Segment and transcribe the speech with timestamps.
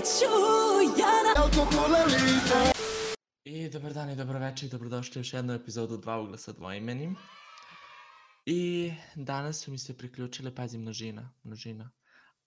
[0.00, 0.32] neću
[1.00, 1.32] ja na...
[3.44, 6.52] I dobar dan i dobro večer i dobrodošli u još jednu epizodu Dva ugla sa
[6.52, 7.16] dvoimenim.
[8.46, 11.90] I danas su mi se priključile, pazi, množina, množina.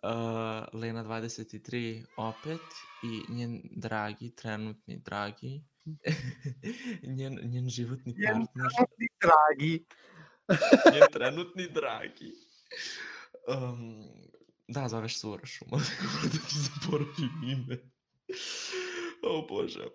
[0.04, 2.62] Uh, Lena 23 opet
[3.04, 5.64] i njen dragi, trenutni dragi,
[7.18, 9.86] njen, njen životni Njen partner, Ti dragi.
[10.94, 12.32] njen trenutni dragi.
[13.48, 14.04] Um,
[14.68, 15.90] da, zoveš se možda
[16.24, 17.78] da ti zaboravim ime.
[19.24, 19.88] O bože.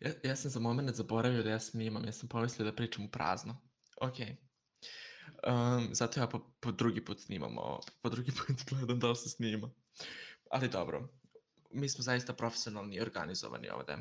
[0.00, 3.10] Ja, ja sam za moment zaboravio da ja snimam, ja sam pomislio da pričam u
[3.10, 3.60] prazno.
[4.00, 4.16] Ok.
[5.46, 9.16] Um, zato ja po, po drugi put snimam ovo, po drugi put gledam da li
[9.16, 9.70] se snima.
[10.50, 11.08] Ali dobro,
[11.70, 13.96] mi smo zaista profesionalni i organizovani ovde.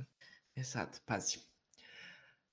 [0.55, 1.37] E sad, pazi.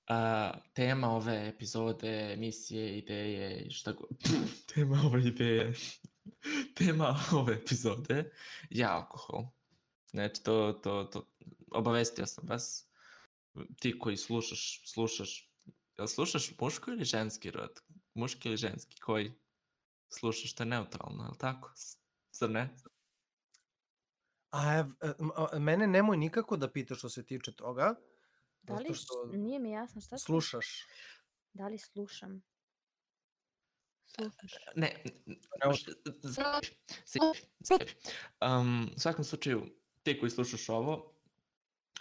[0.09, 4.09] Uh, tema ove epizode, emisije, ideje i šta god.
[4.73, 5.73] tema ove ideje.
[6.77, 8.31] tema ove epizode
[8.69, 9.45] je alkohol.
[10.11, 11.27] Znači, to, to, to,
[11.71, 12.85] obavestio sam vas.
[13.79, 15.51] Ti koji slušaš, slušaš,
[15.97, 17.81] jel slušaš muško ili ženski rod?
[18.13, 18.99] Muški ili ženski?
[18.99, 19.33] Koji
[20.09, 21.71] slušaš, to je neutralno, je li tako?
[22.31, 22.75] Zar ne?
[24.51, 24.85] A,
[25.53, 27.95] e, mene nemoj nikako da pitaš što se tiče toga.
[28.61, 30.87] Da li, što nije mi jasno šta slušaš.
[31.53, 32.41] Da li slušam?
[34.15, 34.51] Slušaš.
[34.75, 35.73] Ne, n- Evo.
[35.73, 35.91] š-
[36.23, 36.67] zajebi,
[37.05, 37.91] zajebi, zajebi.
[38.41, 39.65] Um, u svakom slučaju,
[40.03, 41.15] ti koji slušaš ovo,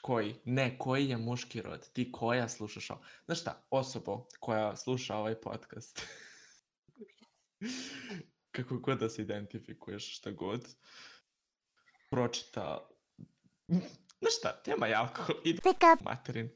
[0.03, 3.01] koji, ne, koji je muški rod, ti koja slušaš ovo.
[3.25, 6.03] Znaš šta, osobo koja sluša ovaj podcast,
[8.51, 10.69] kako god da se identifikuješ, šta god,
[12.11, 12.89] pročita,
[14.21, 15.61] znaš šta, tema je alkohol, ide
[16.01, 16.51] materin.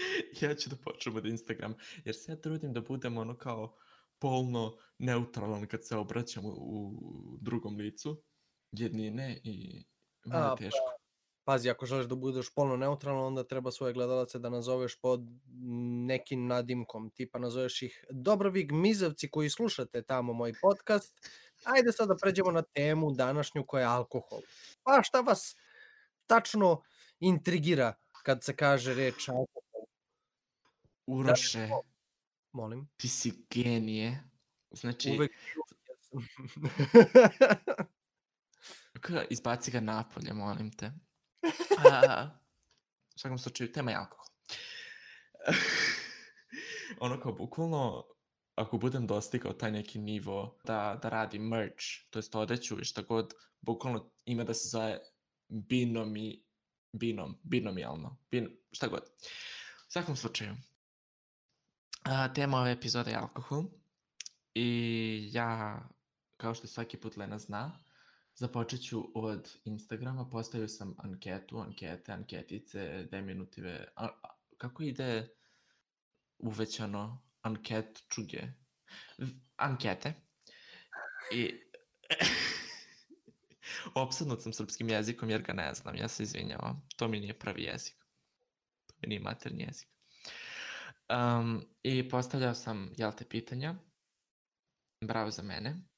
[0.40, 3.76] ja ću da počnem od Instagram, jer se ja trudim da budem ono kao
[4.18, 8.22] polno neutralan kad se obraćam u, drugom licu
[8.72, 9.84] jednine i
[10.24, 11.00] malo A, teško.
[11.44, 15.20] Pazi, ako želiš da budeš polno neutralan, onda treba svoje gledalace da nazoveš pod
[16.06, 17.10] nekim nadimkom.
[17.10, 21.14] Tipa nazoveš ih Dobrovig Mizevci koji slušate tamo moj podcast.
[21.64, 24.40] Ajde sad da pređemo na temu današnju koja je alkohol.
[24.82, 25.56] Pa šta vas
[26.26, 26.82] tačno
[27.20, 29.69] intrigira kad se kaže reč alkohol?
[31.10, 31.68] Uroše,
[32.52, 32.88] Molim.
[32.96, 34.24] ti si genije.
[34.70, 35.32] Znači, Uvek
[39.30, 40.92] izbaci ga napolje, molim te.
[41.92, 42.30] A,
[43.16, 44.26] u svakom slučaju, tema je alkohol.
[47.04, 48.04] ono kao bukvalno,
[48.54, 53.02] ako budem dostigao taj neki nivo da, da radim merch, to jest odeću i šta
[53.02, 54.98] god, bukvalno ima da se zove
[55.48, 56.44] binomi,
[56.92, 59.02] binom, binomijalno, bin, šta god.
[59.88, 60.56] U svakom slučaju,
[62.02, 63.64] a, tema ove epizode je alkohol
[64.54, 65.80] i ja,
[66.36, 67.80] kao što svaki put Lena zna,
[68.40, 75.28] Započet ću od Instagrama, postavio sam anketu, ankete, anketice, deminutive, a, a, kako ide
[76.38, 78.42] uvećano anket čuge?
[79.56, 80.12] Ankete.
[81.32, 81.54] I
[83.94, 87.62] opsadnut sam srpskim jezikom jer ga ne znam, ja se izvinjavam, to mi nije pravi
[87.62, 87.96] jezik.
[88.86, 89.88] To mi nije maternji jezik.
[91.10, 93.74] Um, I postavljao sam, jel te, pitanja.
[95.04, 95.90] Bravo za mene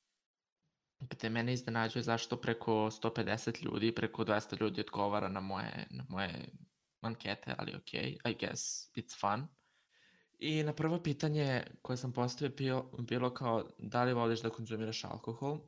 [1.10, 6.48] gde mene iznenađuje zašto preko 150 ljudi, preko 200 ljudi odgovara na moje, na moje
[7.00, 9.46] ankete, ali ok, I guess it's fun.
[10.38, 15.04] I na prvo pitanje koje sam postavio bio, bilo kao da li voliš da konzumiraš
[15.04, 15.60] alkohol,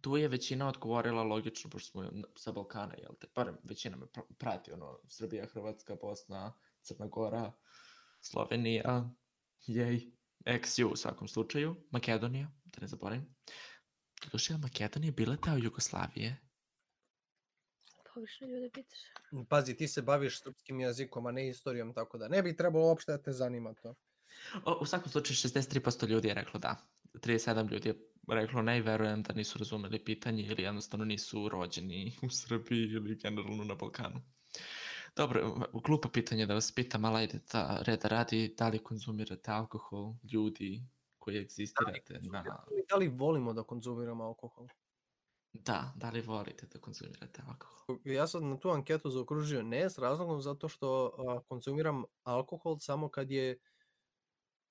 [0.00, 4.34] tu je većina odgovorila logično, pošto smo sa Balkana, jel te, barem većina me pr-
[4.38, 7.52] prati, ono, Srbija, Hrvatska, Bosna, Crna Gora,
[8.20, 9.10] Slovenija,
[9.66, 10.12] jej,
[10.44, 13.34] XU u svakom slučaju, Makedonija, da ne zaboravim.
[14.24, 16.36] Doduše, je Makedonija bila ta Jugoslavije?
[18.14, 18.98] Pogrešno ljude pitaš.
[19.48, 23.12] Pazi, ti se baviš srpskim jezikom, a ne istorijom, tako da ne bi trebalo uopšte
[23.12, 23.94] da te zanima to.
[24.64, 26.76] O, u svakom slučaju, 63% ljudi je reklo da.
[27.14, 27.94] 37 ljudi je
[28.28, 33.16] reklo ne i verujem da nisu razumeli pitanje ili jednostavno nisu rođeni u Srbiji ili
[33.16, 34.22] generalno na Balkanu.
[35.16, 35.54] Dobro,
[35.84, 40.82] glupo pitanje da vas pitam, ali ajde da reda radi, da li konzumirate alkohol, ljudi
[41.18, 42.44] koji egzistirate na...
[42.88, 44.66] Da li volimo da konzumiramo alkohol?
[45.52, 47.86] Da, da li volite da konzumirate alkohol?
[48.04, 53.08] Ja sam na tu anketu zaokružio ne s razlogom zato što a, konzumiram alkohol samo
[53.08, 53.58] kad je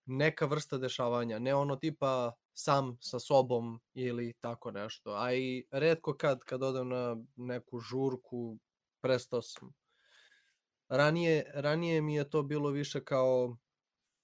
[0.06, 5.12] neka vrsta dešavanja, ne ono tipa sam sa sobom ili tako nešto.
[5.14, 8.60] A i redko kad, kad odem na neku žurku,
[9.02, 9.74] prestao sam.
[10.90, 13.58] Ranije, ranije mi je to bilo više kao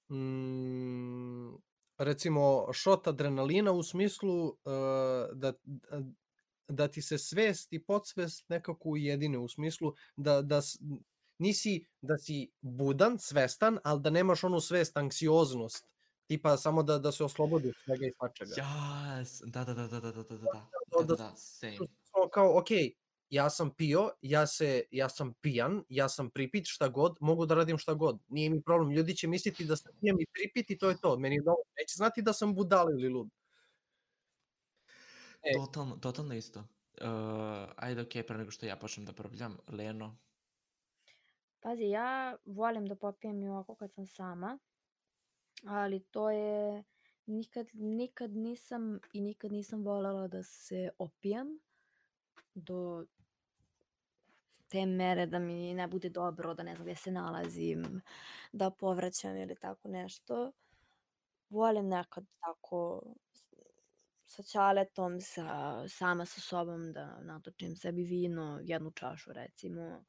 [0.10, 1.56] mm,
[1.98, 4.54] recimo šot adrenalina u smislu uh,
[5.34, 6.02] da, da
[6.68, 10.62] da ti se svest i podsvest nekako ujedine u smislu da, da
[11.38, 15.88] nisi da si budan, svestan, ali da nemaš onu svest, anksioznost,
[16.28, 18.52] tipa samo da, da se oslobodiš svega i svačega.
[18.58, 21.78] Jas, da, da, da, da, da, da, da, da, To da, da, da da, same.
[22.12, 22.68] Kao- kao, ok,
[23.30, 27.56] ja sam pio, ja, se, ja sam pijan, ja sam pripit, šta god, mogu da
[27.56, 28.20] radim šta god.
[28.28, 28.92] Nije mi problem.
[28.92, 31.18] Ljudi će misliti da sam pijan i pripit i to je to.
[31.18, 31.72] Meni je dovoljno.
[31.80, 33.30] Neće znati da sam budala ili lud.
[35.44, 35.54] E.
[35.54, 36.60] Totalno, totalno isto.
[36.60, 37.08] Uh,
[37.76, 40.18] ajde, okej, pre nego što ja počnem da probljam, Leno,
[41.66, 44.60] Pazi, ja volim da popijem i ovako kad sam sama,
[45.68, 46.84] ali to je
[47.26, 51.60] nikad, nikad nisam i nikad nisam voljela da se opijam
[52.54, 53.06] do
[54.76, 58.02] te mere da mi ne bude dobro, da ne znam gdje se nalazim,
[58.52, 60.52] da povraćam ili tako nešto.
[61.50, 63.04] Volim nekad tako
[64.26, 65.48] sa čaletom, sa,
[65.88, 70.04] sama sa sobom da natočim sebi vino, jednu čašu recimo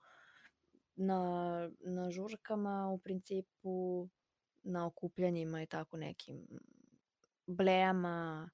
[0.96, 4.08] na, na žurkama u principu,
[4.62, 6.46] na okupljanjima i tako nekim
[7.46, 8.50] blejama,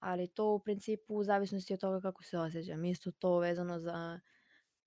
[0.00, 2.84] ali to u principu u zavisnosti od toga kako se osjećam.
[2.84, 4.20] Isto to vezano za,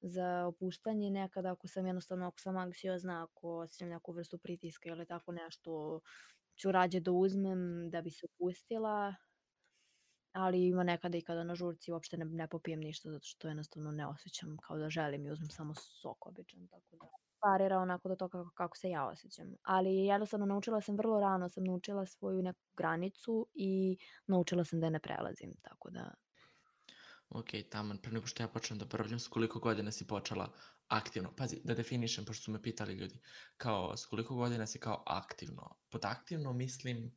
[0.02, 5.06] za opuštanje nekada ako sam jednostavno, ako sam anksiozna, ako osjećam neku vrstu pritiska ili
[5.06, 6.02] tako nešto,
[6.58, 9.16] ću rađe da uzmem da bi se opustila,
[10.34, 13.92] ali ima nekada i kada na žurci uopšte ne, ne popijem ništa zato što jednostavno
[13.92, 17.08] ne osjećam kao da želim i uzmem samo sok običan, tako da
[17.42, 19.48] parira onako do toga kako, kako se ja osjećam.
[19.64, 24.86] Ali jednostavno naučila sam vrlo rano, sam naučila svoju neku granicu i naučila sam da
[24.88, 26.14] je ne prelazim, tako da
[27.32, 30.54] ok, taman, pre nego što ja počnem da probljam, s koliko godina si počela
[30.88, 33.20] aktivno, pazi, da definišem, pošto su me pitali ljudi,
[33.58, 35.76] kao, s koliko godina si kao aktivno?
[35.90, 37.12] Pod aktivno mislim,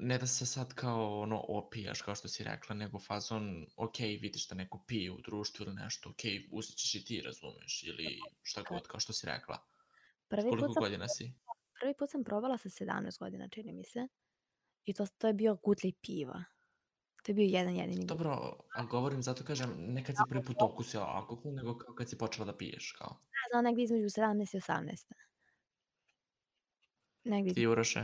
[0.00, 4.48] ne da se sad kao ono opijaš kao što si rekla, nego fazon, ok, vidiš
[4.48, 6.20] da neko pije u društvu ili nešto, ok,
[6.76, 9.58] ćeš i ti, razumeš, ili šta god, kao što si rekla.
[10.28, 11.32] Prvi koliko sam, godina si?
[11.80, 14.08] prvi put sam probala sa 17 godina, čini mi se.
[14.84, 16.44] I to, to je bio gutli piva.
[17.28, 18.06] To je bio jedan jedini.
[18.06, 22.10] Dobro, ali govorim zato kažem, ne kad si prvi put okusila alkohol, nego kao kad
[22.10, 23.20] si počela da piješ, kao.
[23.20, 25.12] Ne znam, negdje između 17 i 18.
[27.24, 28.00] Negdje Ti, Uroše?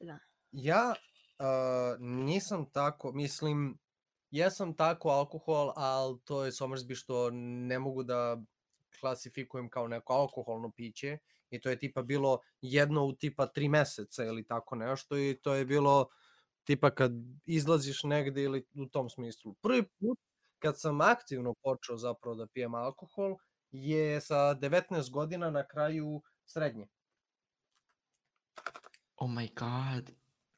[0.00, 0.18] 18, da.
[0.52, 3.78] Ja uh, nisam tako, mislim,
[4.30, 8.42] jesam tako alkohol, ali to je Somersby što ne mogu da
[9.00, 11.18] klasifikujem kao neko alkoholno piće
[11.50, 15.54] i to je tipa bilo jedno u tipa tri meseca ili tako nešto i to
[15.54, 16.08] je bilo
[16.66, 17.12] tipa kad
[17.44, 19.54] izlaziš negde ili u tom smislu.
[19.54, 20.18] Prvi put
[20.58, 23.36] kad sam aktivno počeo zapravo da pijem alkohol
[23.70, 26.88] je sa 19 godina na kraju srednje.
[29.16, 30.10] Oh my god.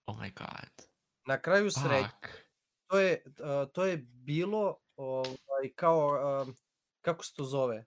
[0.07, 0.89] Oh my god.
[1.27, 2.09] Na kraju srednje.
[2.23, 2.49] Fuck.
[2.87, 6.09] to je, uh, to je bilo ovaj, kao,
[6.43, 6.55] um,
[7.01, 7.85] kako se to zove?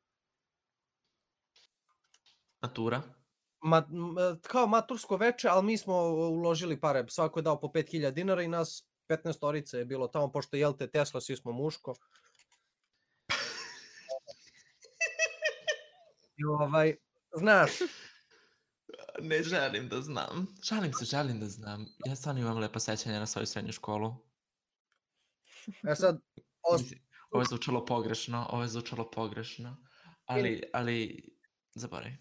[2.62, 3.02] Matura?
[3.62, 3.88] Ma,
[4.42, 8.48] kao matursko veče, ali mi smo uložili pare, svako je dao po 5000 dinara i
[8.48, 11.94] nas 15 storice je bilo tamo, pošto jel te Tesla, svi smo muško.
[16.38, 16.96] I ovaj,
[17.38, 17.72] znaš,
[19.22, 20.48] Ne želim da znam.
[20.64, 21.86] Žalim se, želim da znam.
[22.06, 24.16] Ja stvarno imam lepa sećanja na svoju srednju školu.
[25.92, 26.20] e sad,
[26.72, 26.82] os,
[27.32, 29.78] ovo je zvučalo pogrešno, ovo je zvučalo pogrešno.
[30.26, 31.30] Ali, ali,
[31.76, 32.18] zaboravi.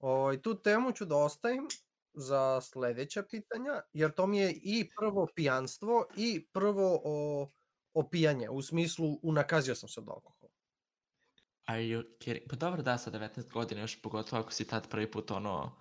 [0.00, 1.68] Ovaj, tu temu ću da ostavim
[2.14, 7.48] za sledeća pitanja, jer to mi je i prvo pijanstvo i prvo o,
[7.94, 10.52] opijanje, u smislu unakazio sam se od alkohola.
[11.64, 12.48] Are you kidding?
[12.50, 15.76] Pa dobro da, sa 19 godina, još pogotovo ako si tad prvi put ono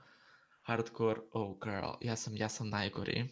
[0.61, 3.29] hardcore, oh girl, ja sam, ja sam najgori.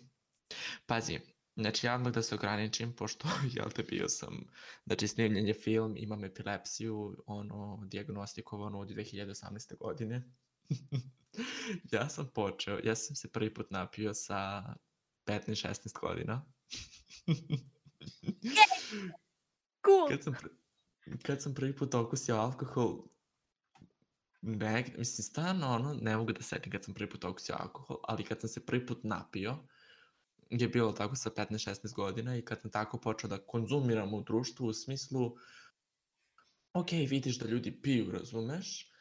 [0.86, 1.20] Pazi,
[1.56, 4.48] znači ja odmah da se ograničim, pošto, jel te, bio sam,
[4.86, 9.78] znači snimljen je film, imam epilepsiju, ono, diagnostikovano od 2018.
[9.78, 10.24] godine.
[11.94, 14.64] ja sam počeo, ja sam se prvi put napio sa
[15.26, 16.46] 15-16 godina.
[19.86, 20.08] Cool!
[20.10, 20.34] kad sam,
[21.24, 23.08] kad sam prvi put okusio alkohol,
[24.42, 28.24] ne, mislim, stvarno, ono, ne mogu da setim kad sam prvi put okusio alkohol, ali
[28.24, 29.58] kad sam se prvi put napio,
[30.50, 34.68] je bilo tako sa 15-16 godina i kad sam tako počeo da konzumiram u društvu
[34.68, 35.36] u smislu,
[36.74, 38.92] ok, vidiš da ljudi piju, razumeš?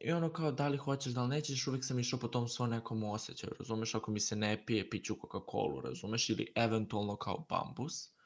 [0.00, 2.70] I ono kao, da li hoćeš, da li nećeš, uvijek sam išao po tom svom
[2.70, 3.94] nekom osjećaju, razumeš?
[3.94, 6.30] Ako mi se ne pije, piću Coca-Cola, razumeš?
[6.30, 8.16] Ili eventualno kao bambus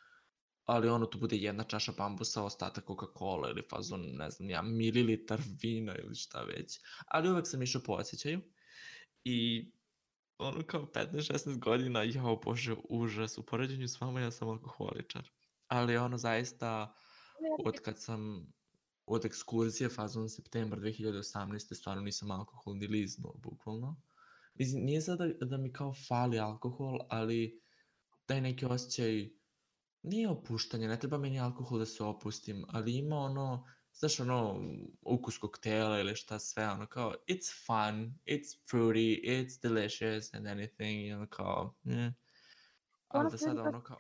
[0.71, 5.41] ali ono tu bude jedna čaša bambusa, ostatak Coca-Cola ili fazon, ne znam, ja, mililitar
[5.63, 6.81] vina ili šta već.
[7.07, 8.41] Ali uvek sam išao po osjećaju
[9.25, 9.71] i
[10.39, 15.31] ono kao 15-16 godina, jao bože, užas, u poređenju s vama ja sam alkoholičar.
[15.69, 16.95] Ali ono zaista,
[17.65, 18.53] od kad sam
[19.13, 21.75] od ekskurzije fazom septembar 2018.
[21.75, 24.01] stvarno nisam alkohol ni liznuo, bukvalno.
[24.55, 27.61] Mislim, nije sad da, da mi kao fali alkohol, ali
[28.27, 29.29] taj neki osjećaj
[30.03, 34.63] nije opuštanje, ne treba meni alkohol da se opustim, ali ima ono, znaš ono,
[35.01, 41.07] ukus koktela ili šta sve, ono kao, it's fun, it's fruity, it's delicious and anything,
[41.07, 42.13] i ono kao, eh.
[43.09, 43.99] Ali da sada da- ono kao,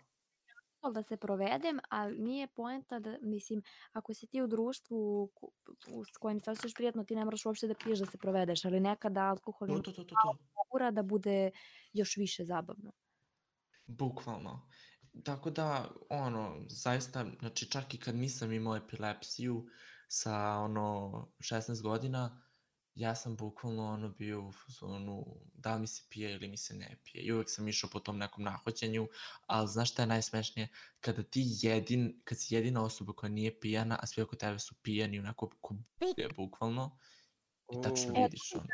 [0.80, 5.30] alkohol da se provedem, ali nije poenta da, mislim, ako si ti u društvu
[5.90, 8.64] u- s kojim se osjećaš prijatno, ti ne moraš uopšte da piješ da se provedeš,
[8.64, 10.38] ali nekada alkohol to, to, to, to, to.
[10.72, 11.50] ura da bude
[11.92, 12.92] još više zabavno.
[13.86, 14.68] Bukvalno.
[15.24, 19.66] Tako da, ono, zaista, znači čak i kad nisam imao epilepsiju
[20.08, 22.42] sa, ono, 16 godina,
[22.94, 26.74] ja sam bukvalno, ono, bio u fazonu da li mi se pije ili mi se
[26.74, 27.22] ne pije.
[27.22, 29.08] I uvek sam išao po tom nekom nahođenju,
[29.46, 30.68] ali znaš šta je najsmešnije?
[31.00, 34.74] Kada ti jedin, kad si jedina osoba koja nije pijana, a svi oko tebe su
[34.82, 35.74] pijani, onako ko
[36.16, 36.98] je bukvalno,
[37.72, 38.22] i tačno U.
[38.22, 38.66] vidiš, ono.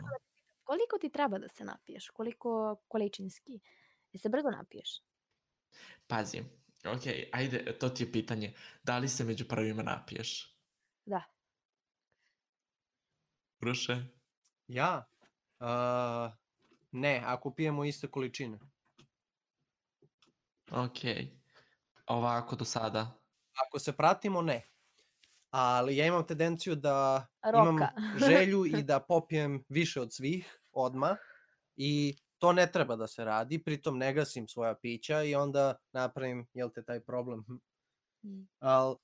[0.65, 2.09] Koliko ti treba da se napiješ?
[2.09, 3.53] Koliko količinski?
[4.13, 5.03] Jel se brzo napiješ?
[6.07, 6.41] Pazi,
[6.85, 8.55] ok, ajde, to ti je pitanje.
[8.83, 10.57] Da li se među prvima napiješ?
[11.05, 11.36] Da.
[13.63, 13.97] Uroše?
[14.69, 15.05] Ja?
[15.61, 16.33] Uh,
[16.93, 18.59] ne, ako pijemo iste količine.
[20.71, 20.99] Ok.
[22.07, 23.13] Ovako do sada.
[23.67, 24.63] Ako se pratimo, ne.
[25.51, 27.93] Ali ja imam tendenciju da imam Roka.
[28.29, 31.17] želju i da popijem više od svih odma
[31.77, 36.47] i to ne treba da se radi, pritom ne gasim svoja pića i onda napravim,
[36.53, 37.45] jel te, taj problem.
[38.25, 38.49] Mm.
[38.59, 38.97] Al,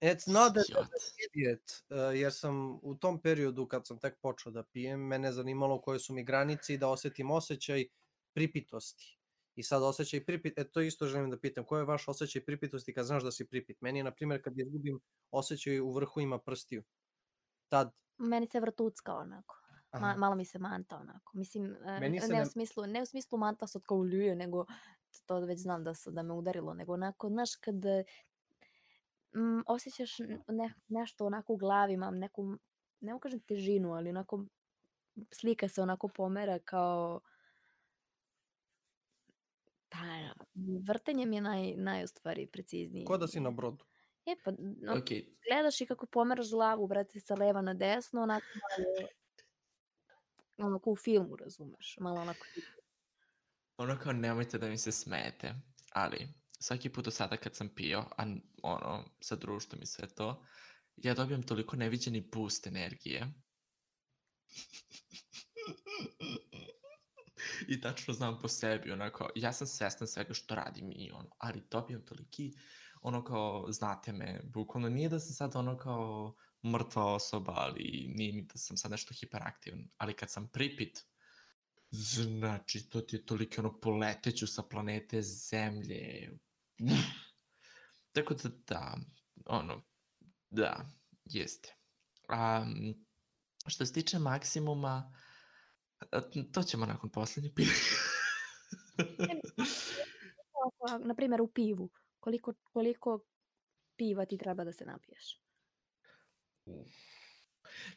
[0.00, 0.88] it's not that Idiot.
[1.34, 5.80] idiot, uh, jer sam u tom periodu kad sam tek počeo da pijem, mene zanimalo
[5.80, 7.84] koje su mi granice i da osetim osjećaj
[8.34, 9.18] pripitosti.
[9.54, 12.94] I sad osjećaj pripit, e to isto želim da pitam, koji je vaš osjećaj pripitosti
[12.94, 13.80] kad znaš da si pripit?
[13.80, 15.00] Meni je, na primjer, kad izgubim
[15.30, 16.82] osjećaj u vrhu ima prstiju.
[17.68, 19.54] Tad, Meni se vrtucka onako.
[20.00, 21.38] Ma, malo mi se manta onako.
[21.38, 24.36] Mislim, e, Meni ne, ne, ne- u smislu, ne u smislu manta sad kao uljuje,
[24.36, 24.64] nego
[25.26, 27.74] to već znam da, se, da me udarilo, nego onako, znaš, kad
[29.34, 30.18] mm, osjećaš
[30.48, 32.56] ne, nešto onako u glavi, imam neku,
[33.00, 34.44] ne mogu kažem težinu, ali onako
[35.32, 37.20] slika se onako pomera kao
[39.88, 39.98] pa
[40.86, 43.04] vrtenje mi je naj, naj u stvari precizniji.
[43.04, 43.84] ko da si na brodu.
[44.26, 45.08] E pa, no, Ok,
[45.48, 49.08] gledaš i kako pomeraš glavu, brate, sa leva na desno, onako malo,
[50.58, 52.46] ono kao u filmu, razumeš, malo onako.
[53.76, 55.54] ono kao nemojte da mi se smete,
[55.92, 58.24] ali svaki put do sada kad sam pio, a
[58.62, 60.46] ono, sa društvom i sve to,
[60.96, 63.32] ja dobijam toliko neviđeni boost energije.
[67.68, 71.62] I tačno znam po sebi, onako, ja sam svestan svega što radim i ono, ali
[71.70, 72.52] dobijam toliki,
[73.02, 76.34] ono kao, znate me, bukvalno nije da sam sad ono kao
[76.64, 80.98] mrtva osoba, ali nije ni da sam sad nešto hiperaktivan, ali kad sam pripit,
[81.90, 86.30] znači, to ti je toliki ono, poleteću sa planete Zemlje.
[88.14, 88.96] Tako da, da,
[89.46, 89.82] ono,
[90.50, 90.86] da,
[91.24, 91.74] jeste.
[92.28, 93.06] Um,
[93.66, 95.14] što se tiče maksimuma,
[96.12, 96.20] a,
[96.52, 97.50] to ćemo nakon poslednje.
[100.52, 103.20] Ovako, Na primjer, u pivu, koliko, koliko
[103.96, 105.40] piva ti treba da se napiješ?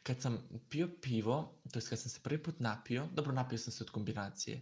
[0.02, 3.72] kad sam pio pivo, to jest kad sam se prvi put napio, dobro napio sam
[3.72, 4.60] se od kombinacije.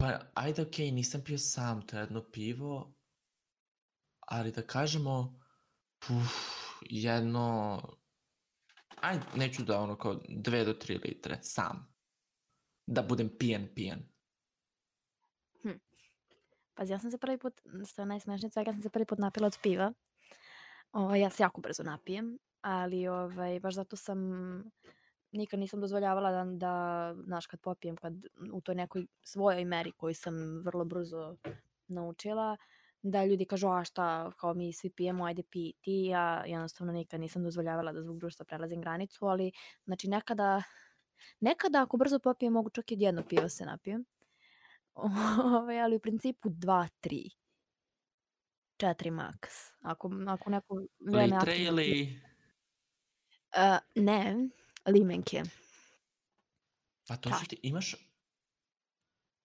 [0.00, 2.94] Pa ajde okej, nisam pio sam to jedno pivo,
[4.20, 5.40] ali da kažemo,
[5.98, 6.34] puf,
[6.80, 7.80] jedno,
[9.00, 11.94] ajde, neću da ono kao dve do tri litre, sam.
[12.86, 14.00] Da budem pijan, pijan.
[16.74, 19.18] Pazi, ja sam se prvi put, što je najsmešnije svega, ja sam se prvi put
[19.18, 19.92] napila od piva.
[20.92, 24.18] Ovaj, ja se jako brzo napijem, ali ovaj, baš zato sam
[25.32, 28.12] nikad nisam dozvoljavala da, da znaš, kad popijem, kad
[28.52, 31.36] u toj nekoj svojoj meri koju sam vrlo brzo
[31.88, 32.56] naučila,
[33.02, 37.20] da ljudi kažu, a šta, kao mi svi pijemo, ajde pi ti, ja jednostavno nikad
[37.20, 39.52] nisam dozvoljavala da zbog društva prelazim granicu, ali
[39.84, 40.62] znači nekada,
[41.40, 44.04] nekada ako brzo popijem mogu čak i jedno piva se napijem.
[45.58, 47.30] Ovaj, ali u principu 2, 3.
[48.78, 49.54] 4 maks.
[49.80, 52.20] Ako, ako neko vreme Litre ili...
[53.52, 54.48] E, ne,
[54.88, 55.42] limenke.
[57.08, 57.96] Pa to su ti, imaš...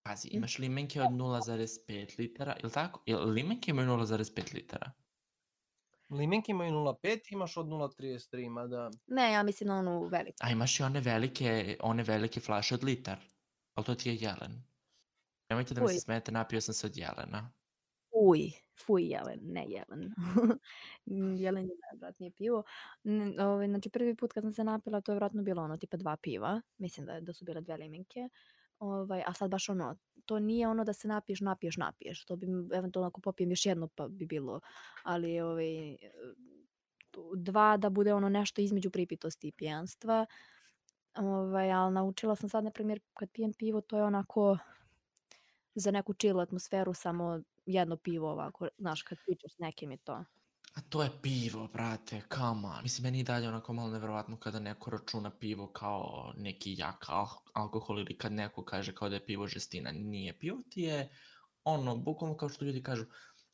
[0.06, 0.38] Pazi, Mm.
[0.38, 3.04] imaš limenke od 0,5 litara, ili tako?
[3.06, 4.92] Jel limenke imaju 0,5 litara?
[6.10, 8.92] Limenke imaju 0,5, imaš od 0,33, mada...
[9.08, 10.38] Ne, ja mislim na onu veliku.
[10.40, 13.20] A imaš i one velike, one velike flaše od litar.
[13.76, 14.64] Ali to ti je jelen.
[15.50, 17.52] Nemojte da mi se smete, napio sam se od jelena.
[18.24, 18.52] Fuj,
[18.86, 20.14] fuj jelen, ne jelen.
[21.44, 22.64] Jelen je najodvratnije pivo.
[23.04, 25.98] N ovaj, znači prvi put kad sam se napila to je vjerojatno bilo ono tipa
[25.98, 28.30] 2 piva, mislim da da su bile 2 limenke.
[28.80, 32.26] Ovaj, a sad baš ono, to nije ono da se napiješ, napiješ, napiješ.
[32.26, 34.60] To bi eventualno ako popijem još jedno pa bi bilo,
[35.04, 35.98] ali ovaj,
[37.36, 40.26] dva da bude ono nešto između pripitosti i pijanstva.
[41.16, 44.58] Ovaj, ali naučila sam sad, na primjer, kad pijem pivo, to je onako
[45.76, 50.24] za neku chill atmosferu, samo jedno pivo ovako, znaš, kad pričaš s nekim i to.
[50.74, 52.84] A to je pivo, brate, come on.
[52.84, 57.50] Mislim, meni i dalje onako malo nevjerovatno kada neko računa pivo kao neki jak al-
[57.54, 59.92] alkohol ili kad neko kaže kao da je pivo žestina.
[59.92, 60.40] Nije.
[60.40, 61.10] Pivo ti je
[61.64, 63.06] ono, bukvalno kao što ljudi kažu,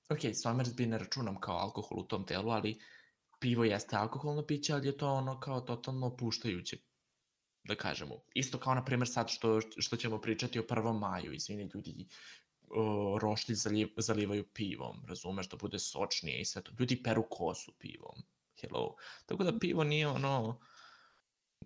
[0.09, 2.79] ok, Somersby ne računam kao alkohol u tom telu, ali
[3.39, 6.77] pivo jeste alkoholno piće, ali je to ono kao totalno opuštajuće
[7.63, 8.15] da kažemo.
[8.33, 10.99] Isto kao, na primjer, sad što, što ćemo pričati o 1.
[10.99, 12.07] maju, izvini, ljudi
[12.71, 16.71] o, roštilj zaliv, zalivaju pivom, razumeš, da bude sočnije i sve to.
[16.79, 18.15] Ljudi peru kosu pivom.
[18.61, 18.95] Hello.
[19.25, 20.59] Tako da pivo nije ono,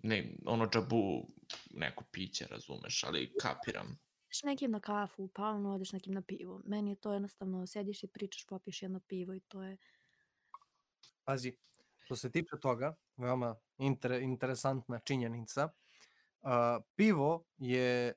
[0.02, 1.26] ne, ono džabu
[1.70, 3.98] neko piće, razumeš, ali kapiram.
[4.26, 6.62] Ideš nekim na kafu, pa ono odeš nekim na pivo.
[6.64, 9.76] Meni je to jednostavno, sediš i pričaš, popiješ jedno pivo i to je...
[11.24, 11.56] Pazi,
[11.98, 16.50] što se tiče toga, veoma inter, interesantna činjenica, uh,
[16.96, 18.12] pivo je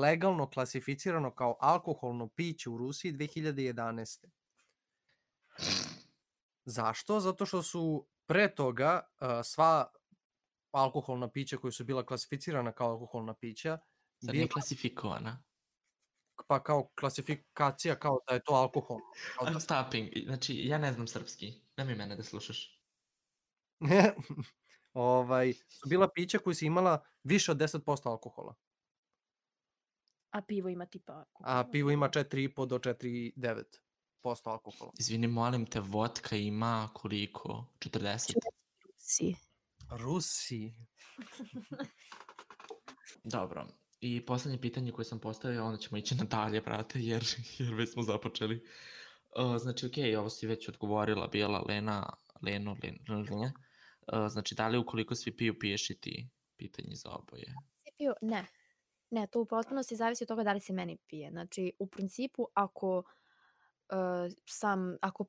[0.00, 4.26] legalno klasificirano kao alkoholno piće u Rusiji 2011.
[6.64, 7.20] Zašto?
[7.20, 9.86] Zato što su pre toga uh, sva
[10.70, 13.78] alkoholna pića koja su bila klasificirana kao alkoholna pića,
[14.20, 15.42] Zar bila nije klasifikovana?
[16.46, 18.98] pa kao klasifikacija kao da je to alkohol.
[19.38, 20.08] Kao da, I'm stopping.
[20.26, 21.52] Znači, ja ne znam srpski.
[21.76, 22.80] Nemoj mene da slušaš.
[24.92, 28.54] ovaj, su bila pića koja su imala više od 10% alkohola,
[30.34, 31.24] A pivo ima tipa...
[31.44, 34.92] a pivo ima 4,5 do 4,9% alkohola.
[34.98, 37.66] Izvini, molim te, vodka ima koliko?
[37.78, 38.32] 40?
[38.96, 39.34] Si.
[39.90, 40.74] Rusi.
[43.34, 43.66] Dobro.
[44.00, 47.24] I poslednje pitanje koje sam postavio, onda ćemo ići nadalje, brate, jer,
[47.58, 48.64] jer već smo započeli.
[49.36, 53.52] Uh, znači, okej, ovo si već odgovorila, bila Lena, Leno, Len, Lena.
[54.12, 56.28] Uh, znači, da li ukoliko svi piju, piješ i ti?
[56.56, 57.54] Pitanje za oboje.
[57.84, 58.14] Si pio?
[58.22, 58.46] Ne.
[59.14, 61.30] Ne, to u potpunosti zavisi od toga da li se meni pije.
[61.30, 65.24] Znači, u principu, ako uh, sam, ako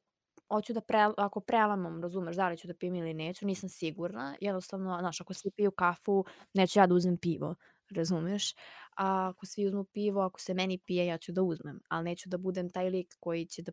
[0.48, 4.36] hoću da pre, ako prelamam, razumeš, da li ću da pijem ili neću, nisam sigurna.
[4.42, 7.56] Jednostavno, znaš, ako svi piju kafu, neću ja da uzmem pivo,
[7.96, 8.54] razumeš?
[8.98, 11.80] A ako svi uzmu pivo, ako se meni pije, ja ću da uzmem.
[11.90, 13.72] Ali neću da budem taj lik koji će da,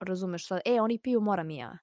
[0.00, 1.78] razumeš, sad, e, oni piju, moram i ja.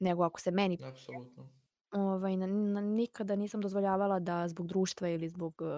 [0.00, 1.63] Nego ako se meni Apsolutno.
[1.94, 5.68] Ovaj, na, na, nikada nisam dozvoljavala da zbog društva ili zbog uh,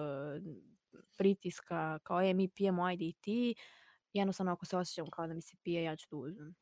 [1.15, 3.55] pritiska, kao je mi pijemo, ajde i ti,
[4.13, 6.55] jednostavno ako se osjećam kao da mi se pije, ja ću da uzmem.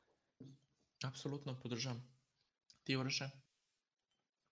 [1.04, 2.18] Apsolutno, podržam.
[2.84, 3.30] Ti Uroše?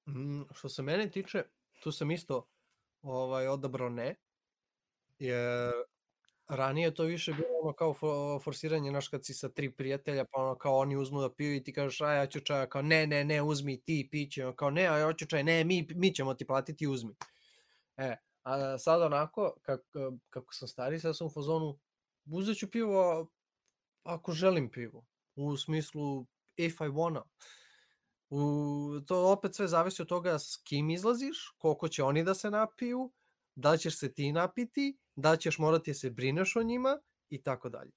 [0.08, 1.44] Mm, što se mene tiče,
[1.84, 2.48] tu sam isto
[3.02, 4.16] ovaj, odabrao ne,
[5.20, 5.72] jer
[6.56, 10.42] ranije to više bilo ono kao fo, forsiranje, znaš, kad si sa tri prijatelja, pa
[10.42, 13.08] ono kao oni uzmu da piju i ti kažeš, a ja ću čaja, kao ne,
[13.08, 16.16] ne, ne, uzmi ti, piće, ono kao ne, a ja hoću čaj, ne, mi, mi
[16.16, 17.16] ćemo ti platiti, uzmi.
[17.98, 21.80] E, a sad onako, kako, kako sam stari, sad sam u fazonu,
[22.26, 23.28] uzet ću pivo
[24.04, 26.26] ako želim pivo, u smislu
[26.58, 27.22] if I wanna.
[28.30, 32.52] U, to opet sve zavisi od toga s kim izlaziš, koliko će oni da se
[32.52, 33.12] napiju,
[33.56, 37.00] da ćeš se ti napiti, da li ćeš morati da se brineš o njima
[37.30, 37.92] i tako dalje.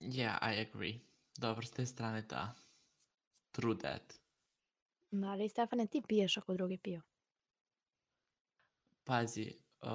[0.00, 1.00] Yeah, I agree.
[1.38, 2.54] Dobro, s te strane da.
[3.52, 4.20] True that.
[5.10, 7.02] Ma, ali Stefane, ti piješ ako drugi piju.
[9.04, 9.88] Pazi, uh,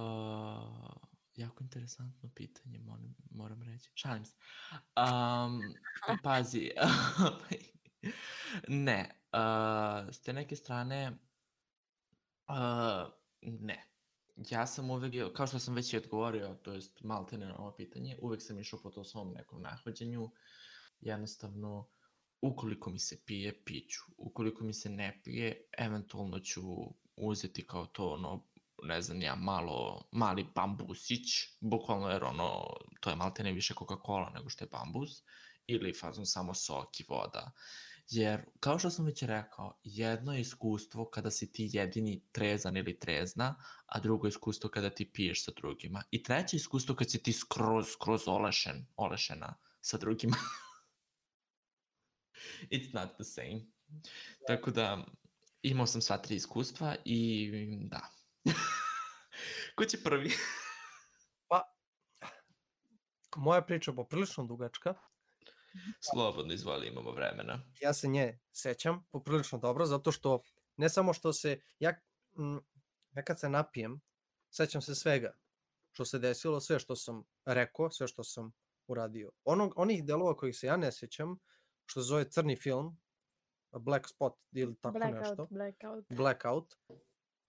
[1.35, 3.91] jako interesantno pitanje, moram, moram reći.
[3.93, 4.35] Šalim se.
[4.73, 5.61] Um,
[6.23, 6.71] pazi,
[8.67, 11.11] ne, uh, s te neke strane,
[12.47, 13.90] uh, ne.
[14.35, 18.17] Ja sam uvek, kao što sam već i odgovorio, to jest maltene na ovo pitanje,
[18.21, 20.31] uvek sam išao po tom svom nekom nahođenju.
[20.99, 21.89] Jednostavno,
[22.41, 24.01] ukoliko mi se pije, piću.
[24.17, 26.61] Ukoliko mi se ne pije, eventualno ću
[27.15, 28.47] uzeti kao to ono,
[28.83, 31.27] ne znam ja, malo, mali bambusić,
[31.59, 32.65] bukvalno jer ono,
[32.99, 35.23] to je maltene više Coca-Cola nego što je bambus,
[35.67, 37.51] ili fazom samo sok i voda.
[38.09, 42.99] Jer, kao što sam već rekao, jedno je iskustvo kada si ti jedini trezan ili
[42.99, 46.03] trezna, a drugo iskustvo kada ti piješ sa drugima.
[46.11, 50.37] I treće iskustvo kad si ti skroz, skroz olešen, olešena sa drugima.
[52.71, 53.61] It's not the same.
[54.47, 55.05] Tako da,
[55.61, 57.49] imao sam sva tri iskustva i
[57.81, 58.09] da.
[59.75, 60.31] Ko će prvi?
[63.37, 64.93] moja priča poprilično dugačka.
[66.13, 67.59] Slobodno izvoli, imamo vremena.
[67.81, 70.41] Ja se nje sećam poprilično dobro, zato što
[70.77, 71.91] ne samo što se, ja,
[72.37, 72.57] mm,
[73.11, 74.01] ja kad se napijem,
[74.49, 75.37] sećam se svega
[75.91, 78.51] što se desilo, sve što sam rekao, sve što sam
[78.87, 79.31] uradio.
[79.43, 81.39] Onog, onih delova kojih se ja ne sećam,
[81.85, 82.97] što se zove crni film,
[83.71, 86.05] Black Spot ili tako blackout, nešto, blackout.
[86.09, 86.75] Blackout,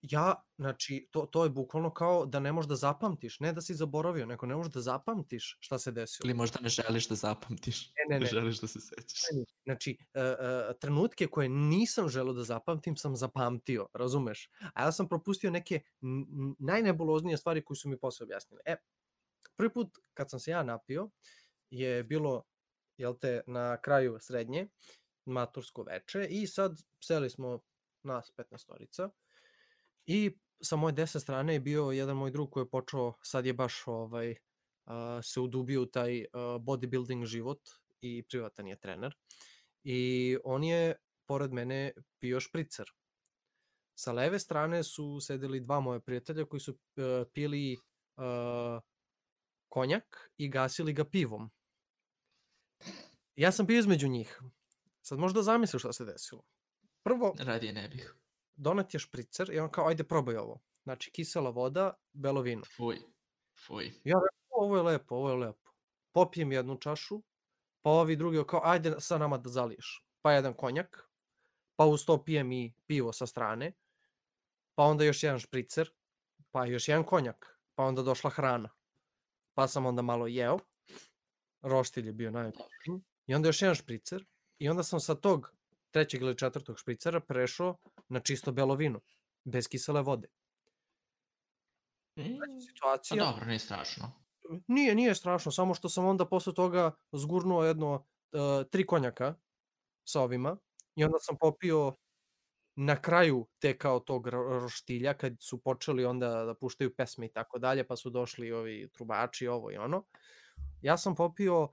[0.02, 3.74] ja, znači, to, to je bukvalno kao da ne možeš da zapamtiš, ne da si
[3.74, 6.26] zaboravio, nego ne možeš da zapamtiš šta se desilo.
[6.26, 7.86] Ili možda ne želiš da zapamtiš.
[7.88, 8.26] Ne, ne, Ne ne.
[8.26, 9.20] želiš da se sećaš.
[9.64, 14.50] Znači, uh, uh, trenutke koje nisam želeo da zapamtim sam zapamtio, razumeš?
[14.74, 15.80] A ja sam propustio neke
[16.58, 18.62] najnebuloznije stvari koje su mi posle objasnile.
[18.64, 18.76] E,
[19.56, 21.10] prvi put kad sam se ja napio
[21.70, 22.44] je bilo,
[22.96, 24.68] jel te, na kraju srednje,
[25.24, 27.60] matursko veče i sad seli smo
[28.02, 29.10] nas 15 storica
[30.06, 33.52] i sa moje desne strane je bio jedan moj drug koji je počeo, sad je
[33.52, 34.34] baš ovaj,
[34.84, 37.60] a, se udubio u taj a, bodybuilding život
[38.00, 39.14] i privatan je trener.
[39.84, 42.86] I on je pored mene pio špricer.
[43.94, 48.82] Sa leve strane su sedeli dva moje prijatelja koji su uh, pili uh,
[49.68, 51.50] konjak i gasili ga pivom.
[53.36, 54.40] Ja sam bio između njih.
[55.02, 56.42] Sad možda zamisliš šta se desilo.
[57.02, 58.16] Prvo, Radije ne bih.
[58.56, 60.60] Donet je špricer i on kao, ajde probaj ovo.
[60.82, 62.62] Znači, kisela voda, belo vino.
[62.76, 62.98] Fuj.
[63.66, 63.84] Fuj.
[64.04, 65.70] Ja rekao, ovo je lepo, ovo je lepo.
[66.12, 67.22] Popijem jednu čašu,
[67.82, 70.06] pa ovi drugi kao, ajde sa nama da zaliješ.
[70.22, 71.10] Pa jedan konjak,
[71.76, 73.72] pa uz to pijem i pivo sa strane,
[74.74, 75.90] pa onda još jedan špricer,
[76.50, 78.70] pa još jedan konjak, pa onda došla hrana.
[79.54, 80.58] Pa sam onda malo jeo,
[81.62, 84.24] roštilj je bio najbolji, i onda još jedan špricer,
[84.58, 85.54] i onda sam sa tog
[85.90, 87.76] trećeg ili četvrtog špricera prešao
[88.08, 89.00] na čisto belo vino,
[89.44, 90.28] bez kisele vode.
[92.16, 94.12] Mm, Pa Situacija, dobro, nije strašno.
[94.66, 99.34] Nije, nije strašno, samo što sam onda posle toga zgurnuo jedno uh, tri konjaka
[100.04, 100.56] sa ovima
[100.94, 101.96] i onda sam popio
[102.76, 107.32] na kraju te kao tog ro- roštilja kad su počeli onda da puštaju pesme i
[107.32, 110.04] tako dalje pa su došli ovi trubači ovo i ono
[110.80, 111.70] ja sam popio uh,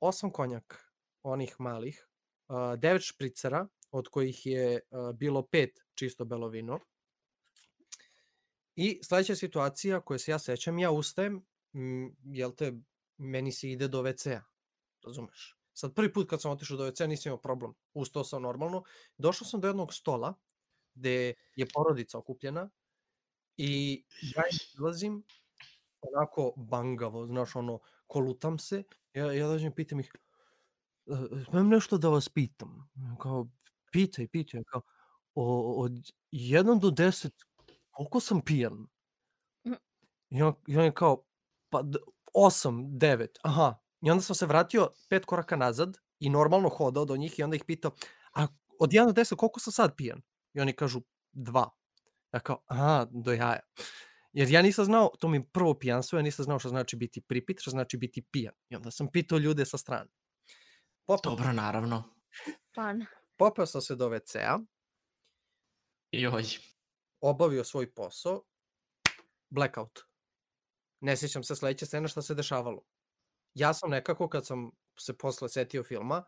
[0.00, 0.92] osam konjak
[1.22, 2.08] onih malih
[2.48, 4.80] uh, devet špricera od kojih je
[5.14, 6.80] bilo pet čisto belo vino
[8.76, 11.34] i sledeća situacija koja se ja sećam ja ustajem
[11.72, 12.72] mm, jel te,
[13.16, 14.42] meni se ide do WC-a,
[15.04, 15.56] razumeš?
[15.72, 18.82] Sad prvi put kad sam otišao do WC-a nisam imao problem, ustao sam normalno,
[19.18, 20.34] došao sam do jednog stola
[20.94, 22.70] gde je porodica okupljena
[23.56, 24.04] i
[24.36, 25.22] ja im izlazim
[26.00, 28.82] onako bangavo, znaš ono, kolutam se,
[29.14, 30.12] ja, ja dođem i pitam ih,
[31.06, 32.90] "E, smem nešto da vas pitam?
[33.20, 33.48] Kao,
[33.94, 34.82] pitaj, pitaj, kao,
[35.34, 35.92] o, od
[36.32, 37.30] 1 do 10,
[37.90, 38.86] koliko sam pijan?
[40.30, 41.24] I on, i on je kao,
[41.70, 41.82] pa
[42.34, 43.74] 8, 9, aha.
[44.02, 47.56] I onda sam se vratio pet koraka nazad i normalno hodao do njih i onda
[47.56, 47.90] ih pitao,
[48.34, 48.46] a
[48.80, 50.22] od 1 do 10 koliko sam sad pijan?
[50.54, 51.00] I oni kažu
[51.32, 51.68] 2.
[52.32, 53.60] Ja kao, aha, do jaja.
[54.32, 57.20] Jer ja nisam znao, to mi je prvo pijanstvo, ja nisam znao što znači biti
[57.20, 58.54] pripit, što znači biti pijan.
[58.68, 60.10] I onda sam pitao ljude sa strane.
[61.06, 62.04] Popeo, Dobro, naravno.
[62.74, 63.06] Fun.
[63.36, 64.58] Popeo sam se do WC-a,
[66.12, 66.44] Joj.
[67.20, 68.44] obavio svoj posao,
[69.50, 70.00] blackout.
[71.00, 72.82] Ne sjećam se sledeće scene šta se dešavalo.
[73.54, 76.24] Ja sam nekako, kad sam se posle setio filma,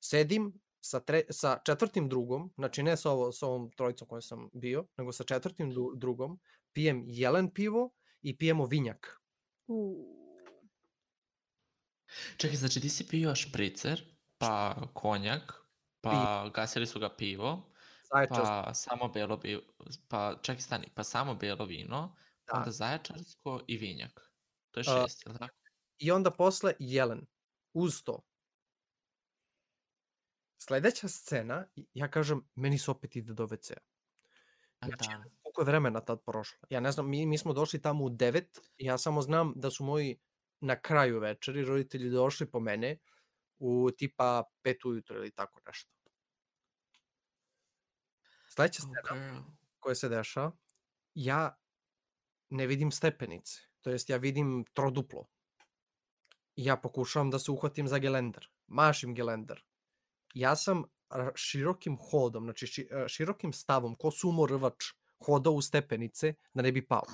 [0.00, 4.48] sedim sa, tre, sa četvrtim drugom, znači ne sa, ovo, sa ovom trojicom kojom sam
[4.52, 6.40] bio, nego sa četvrtim dru- drugom,
[6.72, 7.90] pijem jelen pivo
[8.22, 9.20] i pijemo vinjak.
[9.66, 10.24] Uuu.
[12.36, 14.02] Čekaj, znači ti si pio špricer,
[14.38, 15.63] pa konjak,
[16.04, 17.70] pa gasili su ga pivo,
[18.12, 19.62] Zaječarsko, pa samo belo pivo,
[20.08, 22.56] pa čekaj stani, pa samo belo vino, Da.
[22.58, 24.32] onda zaječarsko i vinjak.
[24.70, 25.54] To je šest, jel tako?
[25.98, 27.26] I onda posle jelen.
[27.72, 28.22] Uz to.
[30.58, 33.80] Sledeća scena, ja kažem, meni se opet ide do WC-a.
[34.86, 35.24] Znači, da.
[35.42, 36.58] koliko je vremena tad prošlo.
[36.70, 39.84] Ja ne znam, mi, mi smo došli tamo u 9, ja samo znam da su
[39.84, 40.20] moji
[40.60, 42.98] na kraju večeri roditelji došli po mene
[43.58, 45.90] u tipa 5 ujutro ili tako nešto.
[48.48, 49.38] Sledeća Oh, scena girl.
[49.78, 50.52] koja se dešava,
[51.14, 51.58] ja
[52.50, 55.26] ne vidim stepenice, to jest ja vidim troduplo.
[56.56, 59.64] I ja pokušavam da se uhvatim za gelender, mašim gelender.
[60.34, 60.84] Ja sam
[61.34, 64.84] širokim hodom, znači ši, a, širokim stavom, ko sumo rvač,
[65.26, 67.06] hodao u stepenice da ne bi pao.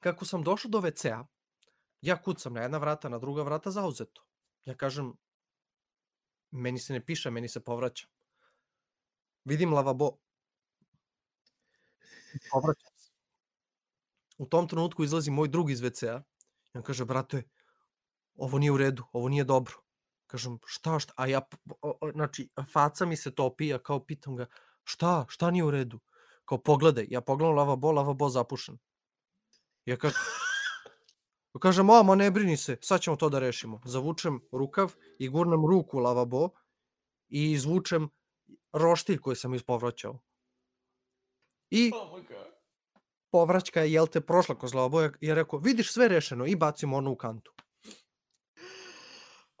[0.00, 1.26] Kako sam došao do WC-a,
[2.04, 4.24] ja kucam na jedna vrata, na druga vrata zauzeto.
[4.64, 5.12] Ja kažem,
[6.50, 8.08] meni se ne piše, meni se povraća.
[9.44, 10.10] Vidim lavabo.
[12.52, 13.10] Povraćam se.
[14.38, 16.22] U tom trenutku izlazi moj drug iz WC-a
[16.74, 17.42] I on kaže, brate,
[18.34, 19.80] ovo nije u redu, ovo nije dobro.
[20.26, 21.12] Kažem, šta, šta?
[21.16, 21.40] A ja,
[22.12, 24.46] znači, faca mi se topi, ja kao pitam ga,
[24.84, 26.00] šta, šta nije u redu?
[26.44, 28.78] Kao, pogledaj, ja pogledam lavabo, lavabo zapušen.
[29.86, 30.18] Ja kažem,
[31.58, 33.80] kažem, mama, ne brini se, sad ćemo to da rešimo.
[33.84, 36.48] Zavučem rukav i gurnem ruku u lavabo
[37.28, 38.08] i izvučem
[38.72, 40.20] roštilj koji sam ispovraćao.
[41.70, 42.20] I Oh
[43.34, 46.96] povraćka je, jel te, prošla kroz lavabo i je rekao, vidiš sve rešeno i bacimo
[46.96, 47.52] ono u kantu.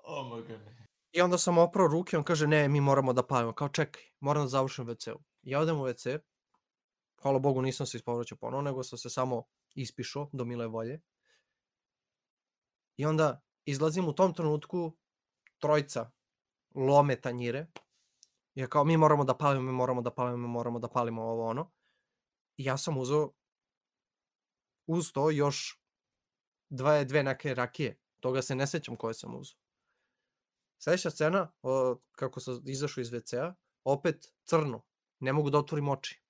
[0.04, 0.60] Oh my god.
[1.12, 3.52] I onda sam oprao ruke, on kaže, ne, mi moramo da palimo.
[3.52, 5.18] Kao, čekaj, moram da završim WC-u.
[5.42, 6.18] Ja odem u WC,
[7.22, 9.42] hvala Bogu nisam se ispovraćao ponovo, nego sam se samo
[9.74, 11.00] ispišao do mile volje.
[12.96, 14.96] I onda izlazim u tom trenutku,
[15.58, 16.10] trojca
[16.74, 17.66] lome tanjire.
[18.54, 21.46] Ja kao, mi moramo da palimo, mi moramo da palimo, mi moramo da palimo ovo
[21.46, 21.72] ono.
[22.56, 23.32] I ja sam uzeo
[24.86, 25.80] uz to još
[26.70, 28.00] dve, dve neke rakije.
[28.20, 29.56] Toga se ne sećam koje sam uzeo.
[30.78, 33.54] Sledeća scena, o, kako sam izašao iz WC-a,
[33.84, 34.82] opet crno.
[35.20, 36.22] Ne mogu da otvorim oči.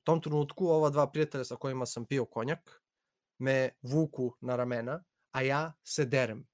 [0.00, 2.82] U tom trenutku ova dva prijatelja sa kojima sam pio konjak
[3.38, 5.04] me vuku na ramena,
[5.36, 6.46] a ja se derem.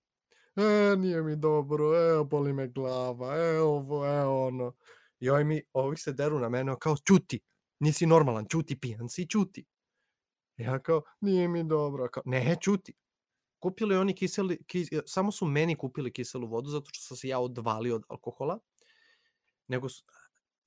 [0.56, 4.74] E, nije mi dobro, e, boli me glava, e, ovo, e, ono.
[5.20, 7.40] I ovi, mi, ovi se deru na mene kao, čuti,
[7.80, 9.64] nisi normalan, čuti, pijan si, čuti.
[10.56, 12.94] Ja kao, nije mi dobro, kao, ne, čuti.
[13.58, 17.38] Kupili oni kiseli, kis, samo su meni kupili kiselu vodu zato što sam se ja
[17.38, 18.58] odvalio od alkohola.
[19.68, 20.04] Nego su,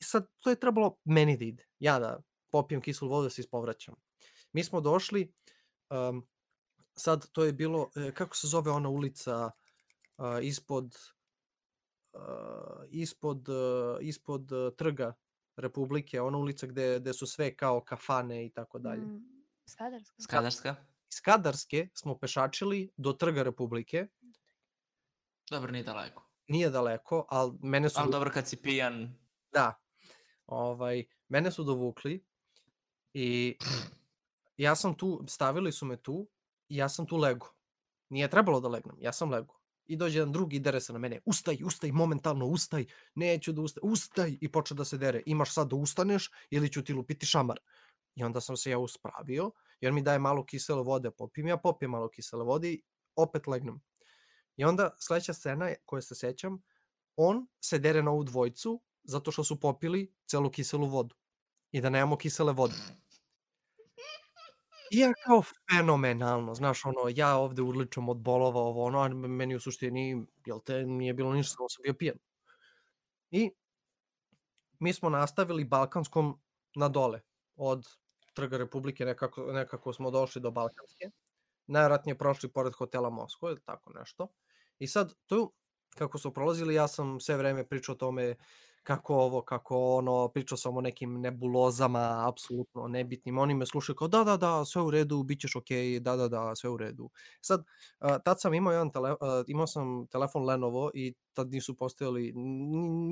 [0.03, 1.67] sad to je trebalo meni da ide.
[1.79, 3.95] Ja da popijem kiselu vodu da se ispovraćam.
[4.53, 5.33] Mi smo došli,
[5.89, 6.27] um,
[6.95, 9.51] sad to je bilo, e, kako se zove ona ulica
[10.17, 10.95] uh, ispod
[12.13, 12.19] uh,
[12.89, 15.13] ispod uh, ispod uh, trga
[15.55, 19.05] Republike, ona ulica gde, gde su sve kao kafane i tako dalje.
[19.05, 19.21] Mm,
[19.69, 20.21] Skadarska.
[20.21, 20.75] Skadarska?
[21.13, 24.07] Iz Kadarske smo pešačili do trga Republike,
[25.49, 26.29] Dobro, nije daleko.
[26.47, 29.15] nije daleko, ali mene su Ali dobro kad si pijan.
[29.51, 29.81] Da.
[30.45, 32.25] Ovaj, mene su dovukli
[33.13, 33.57] i
[34.57, 36.27] ja sam tu, stavili su me tu
[36.69, 37.47] i ja sam tu lego.
[38.09, 39.59] Nije trebalo da legnem, ja sam lego.
[39.85, 41.19] I dođe jedan drugi i dere se na mene.
[41.25, 42.85] Ustaj, ustaj, momentalno ustaj.
[43.15, 43.81] Neću da ustaj.
[43.83, 44.37] Ustaj!
[44.41, 45.23] I počne da se dere.
[45.25, 47.59] Imaš sad da ustaneš ili ću ti lupiti šamar.
[48.15, 49.51] I onda sam se ja uspravio,
[49.81, 52.81] jer mi daje malo kisele vode, popijem ja, popijem malo kisele vode i
[53.15, 53.81] opet legnem.
[54.57, 56.61] I onda sledeća scena koje se sećam,
[57.15, 61.15] on se dere na ovu dvojcu zato što su popili celu kiselu vodu
[61.71, 62.73] i da nemamo kisele vode.
[64.91, 69.55] I ja kao fenomenalno, znaš, ono, ja ovde urličam od bolova, ovo, ono, a meni
[69.55, 72.17] u suštini, jel te, nije bilo ništa, samo sam bio pijan.
[73.31, 73.51] I
[74.79, 76.41] mi smo nastavili Balkanskom
[76.75, 77.21] na dole,
[77.55, 77.85] od
[78.33, 81.09] Trga Republike, nekako, nekako smo došli do Balkanske.
[81.67, 84.27] Najvratnije prošli pored hotela Moskva ili tako nešto.
[84.79, 85.53] I sad tu,
[85.97, 88.35] kako su prolazili, ja sam sve vreme pričao o tome
[88.85, 93.37] kako ovo, kako ono, pričao sam o nekim nebulozama, apsolutno nebitnim.
[93.37, 96.27] Oni me slušaju kao da, da, da, sve u redu, bit ćeš okej, da, da,
[96.27, 97.09] da, sve u redu.
[97.41, 97.63] Sad,
[98.23, 99.15] tad sam imao jedan tele,
[99.47, 102.33] imao sam telefon Lenovo i tad nisu postojali,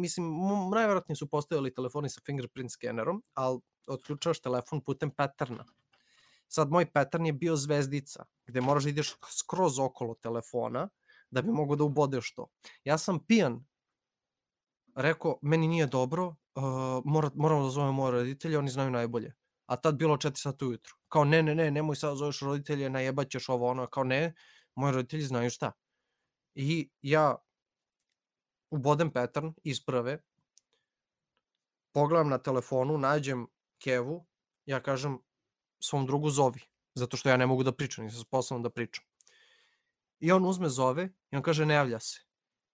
[0.01, 0.31] mislim,
[0.73, 5.65] najverovatnije su postojali telefoni sa fingerprint skenerom, ali otključaš telefon putem patterna.
[6.47, 10.89] Sad, moj pattern je bio zvezdica, gde moraš da ideš skroz okolo telefona
[11.31, 12.47] da bi mogo da ubodeš to.
[12.83, 13.65] Ja sam pijan
[14.95, 16.63] rekao, meni nije dobro, uh,
[17.05, 19.33] mora, moramo da zovemo moje roditelje, oni znaju najbolje.
[19.65, 20.95] A tad bilo 4 sata ujutru.
[21.07, 24.33] Kao, ne, ne, ne, nemoj sad da zoveš roditelje, najebaćeš ovo, ono, kao, ne,
[24.75, 25.71] moji roditelji znaju šta.
[26.55, 27.35] I ja
[28.69, 30.21] ubodem pattern iz prve,
[31.93, 33.47] pogledam na telefonu, nađem
[33.79, 34.25] Kevu,
[34.65, 35.19] ja kažem
[35.79, 36.61] svom drugu zovi,
[36.95, 39.05] zato što ja ne mogu da pričam, nisam sposoban da pričam.
[40.19, 42.21] I on uzme zove i on kaže ne javlja se.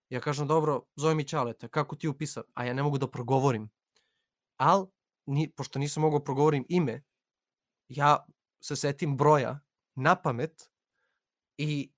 [0.10, 2.44] Ja kažem dobro, zove mi Ćaleta, kako ti je upisan?
[2.54, 3.70] A ja ne mogu da progovorim.
[4.58, 4.88] Al,
[5.26, 7.04] ni, pošto nisam mogao progovorim ime,
[7.88, 8.26] ja
[8.62, 9.60] se setim broja
[9.96, 10.70] na pamet
[11.58, 11.92] i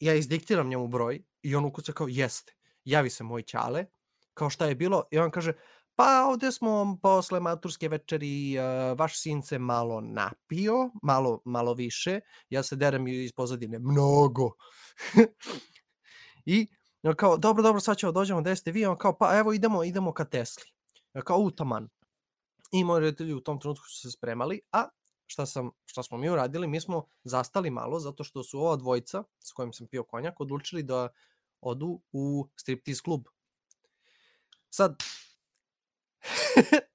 [0.00, 2.54] ja izdiktiram njemu broj i on ukuca kao jeste.
[2.84, 3.86] Javi se moj Ćale,
[4.34, 5.52] kao šta je bilo i on kaže
[5.96, 8.56] pa ovde smo posle maturske večeri,
[8.98, 14.50] vaš sin se malo napio, malo, malo više, ja se derem iz pozadine, mnogo.
[16.44, 16.68] I
[17.08, 18.86] on kao, dobro, dobro, sad ćemo dođemo, gde ste vi?
[18.86, 20.64] On kao, pa evo idemo, idemo ka Tesli.
[21.14, 21.88] Ja kao, u, taman.
[22.72, 24.88] I moji roditelji u tom trenutku su se spremali, a
[25.26, 29.22] šta, sam, šta smo mi uradili, mi smo zastali malo zato što su ova dvojica
[29.40, 31.08] s kojim sam pio konjak odlučili da
[31.60, 33.22] odu u striptease klub.
[34.70, 35.02] Sad,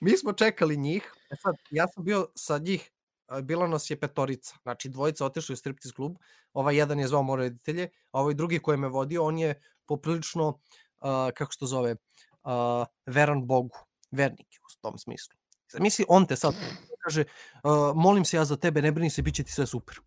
[0.00, 2.92] mi smo čekali njih, e sad, ja sam bio sa njih
[3.42, 6.16] bila nas je petorica, znači dvojica otišli u striptiz klub,
[6.52, 10.58] ovaj jedan je zvao moje roditelje, a ovaj drugi koji me vodio, on je poprilično,
[11.00, 11.96] a, kako se to zove,
[12.44, 13.76] a, veran Bogu,
[14.10, 15.34] vernik u tom smislu.
[15.78, 16.54] Misli, on te sad
[17.04, 17.24] kaže,
[17.62, 20.00] a, molim se ja za tebe, ne brini se, bit će ti sve super.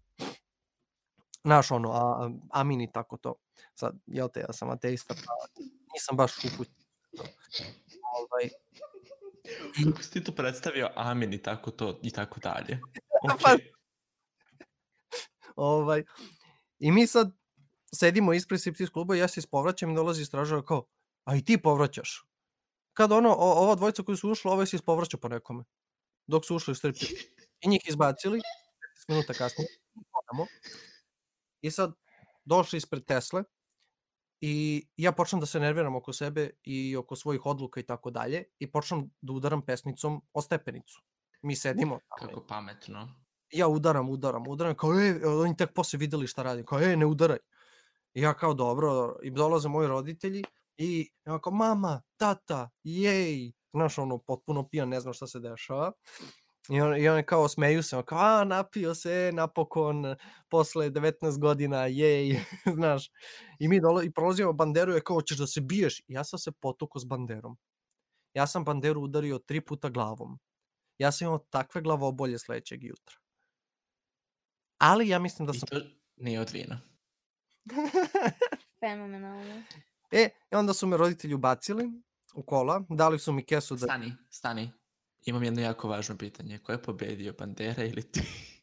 [1.43, 3.35] Znaš ono, a, a, amin i tako to.
[3.75, 6.75] Sad, jel te, ja sam ateista, pa nisam baš upućen.
[8.19, 8.49] Ovaj,
[9.83, 12.79] Kako si ti to predstavio, amin i tako to i tako dalje.
[13.43, 13.71] Pa- Okay.
[15.55, 16.03] ovaj,
[16.79, 17.31] I mi sad
[17.95, 20.85] sedimo ispred striptiz kluba i ja se ispovraćam i dolazi stražar kao,
[21.25, 22.25] a i ti povraćaš.
[22.93, 25.63] Kad ono, o, ova dvojica koji su ušli, ovaj se ispovraća po nekome.
[26.27, 27.09] Dok su ušli u striptiz.
[27.61, 28.43] I njih izbacili, 15
[29.07, 29.67] minuta kasnije,
[30.13, 30.45] hodamo.
[31.61, 31.93] I sad
[32.45, 33.43] došli ispred Tesle
[34.41, 38.43] i ja počnem da se nerviram oko sebe i oko svojih odluka i tako dalje
[38.59, 41.01] i počnem da udaram pesnicom o stepenicu.
[41.41, 43.07] Mi sedimo tamo Kako pametno.
[43.51, 47.05] ja udaram, udaram, udaram, kao e, oni tek posle videli šta radim, kao e, ne
[47.05, 47.37] udaraj.
[48.13, 50.43] I ja kao dobro, i dolaze moji roditelji
[50.77, 55.91] i ja kao mama, tata, jej, znaš ono, potpuno pijan, ne znam šta se dešava.
[56.69, 60.15] I, on, I oni kao smeju se, kao a, napio se, napokon,
[60.49, 62.39] posle 19 godina, jej,
[62.75, 63.11] znaš.
[63.59, 65.99] I mi dolo, i prolazimo banderu, je kao, hoćeš da se biješ?
[65.99, 67.57] I ja sam se potukao s banderom.
[68.33, 70.39] Ja sam banderu udario tri puta glavom.
[70.99, 73.15] Ja sam imao takve glavobolje sledećeg jutra.
[74.77, 75.67] Ali ja mislim da I sam...
[75.67, 75.81] to
[76.15, 76.81] nije od vina.
[78.79, 79.63] Fenomenalno.
[80.11, 81.91] E, i onda su me roditelji ubacili
[82.33, 83.85] u kola, dali su mi kesu da...
[83.85, 84.71] Stani, stani.
[85.25, 86.59] Imam jedno jako važno pitanje.
[86.59, 88.21] Ko je pobedio, Bandera ili ti?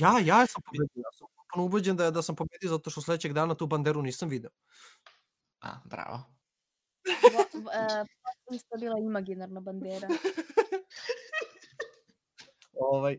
[0.00, 3.32] Ja, ja sam pobedio, ja sam potpuno ubeđen da, da sam pobedio zato što sledećeg
[3.32, 4.50] dana tu banderu nisam video.
[5.60, 6.22] A, bravo.
[7.54, 8.04] Vo- e,
[8.50, 10.08] Isto bila imaginarna bandera.
[12.80, 13.18] Ovaj.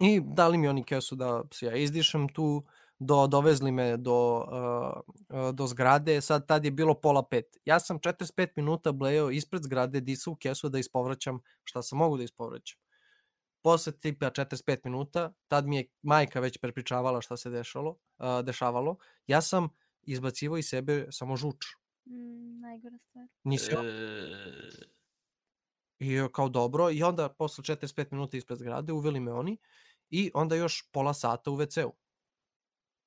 [0.00, 2.64] I dali mi oni kesu da se ja izdišem tu,
[3.00, 4.44] do, dovezli me do,
[5.28, 7.56] uh, do zgrade, sad tad je bilo pola pet.
[7.64, 12.16] Ja sam 45 minuta blejao ispred zgrade, disao u kesu da ispovraćam šta sam mogu
[12.16, 12.78] da ispovraćam.
[13.62, 18.96] Posle tipa 45 minuta, tad mi je majka već prepričavala šta se dešalo, uh, dešavalo,
[19.26, 19.68] ja sam
[20.02, 21.64] izbacivao iz sebe samo žuč.
[22.06, 23.26] Mm, najgora stvar.
[23.44, 24.99] Nisam, E,
[26.00, 29.58] I ja kao dobro, i onda posle 45 minuta ispred zgrade uveli me oni
[30.10, 31.92] i onda još pola sata u WC-u.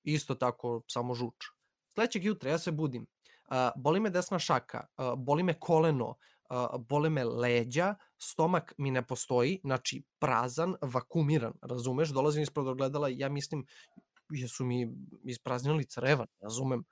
[0.04, 1.46] Isto tako, samo žuč.
[1.94, 3.08] Sledećeg jutra ja se budim.
[3.50, 6.16] A, boli me desna šaka, a, boli me koleno,
[6.50, 12.10] a, boli me leđa, stomak mi ne postoji, znači prazan, vakumiran, razumeš?
[12.10, 13.66] Dolazim ispred ogledala i ja mislim,
[14.30, 16.84] jesu mi ispraznili creva, ne razumem.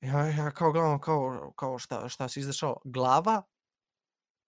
[0.00, 2.76] Ja, ja kao gledam, kao, kao šta, šta se izdešao?
[2.84, 3.42] Glava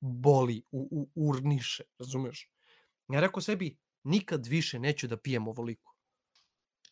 [0.00, 2.50] boli, u, u, urniše, razumeš?
[3.08, 5.94] Ja rekao sebi, nikad više neću da pijem ovoliko.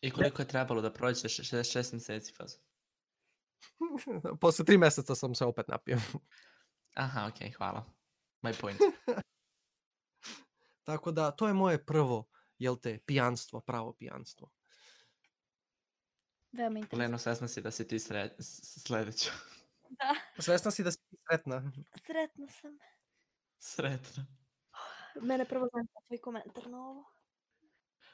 [0.00, 2.58] I koliko je trebalo da prođe 66 meseci fazu?
[4.40, 5.98] Posle tri meseca sam se opet napio.
[6.94, 7.84] Aha, okej, hvala.
[8.42, 8.78] My point.
[10.84, 14.50] Tako da, to je moje prvo, jel te, pijanstvo, pravo pijanstvo.
[16.52, 16.98] Veoma interesantno.
[17.04, 18.30] Leno, svesna si da si ti sre...
[18.86, 19.30] sledeća.
[19.90, 21.72] Da, Svesna si da si sretna.
[22.06, 22.78] sretna sam.
[23.58, 24.26] Sretna.
[25.22, 27.04] Mene prvo zanima tvoj komentar na ovo.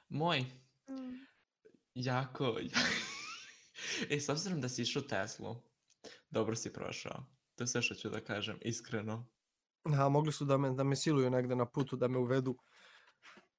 [0.09, 0.45] Moj,
[0.89, 1.27] Mm.
[1.95, 2.59] jako...
[4.11, 5.57] e, s obzirom da si išao Teslu,
[6.31, 7.25] dobro si prošao.
[7.55, 9.27] To je sve što ću da kažem, iskreno.
[9.85, 12.57] A, mogli su da me, da me siluju negde na putu, da me uvedu.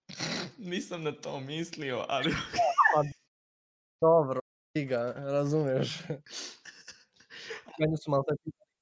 [0.57, 2.31] Nisam na to mislio, ali...
[4.01, 4.39] Dobro,
[4.73, 5.99] ti ga, razumeš.
[7.79, 8.23] Meni su malo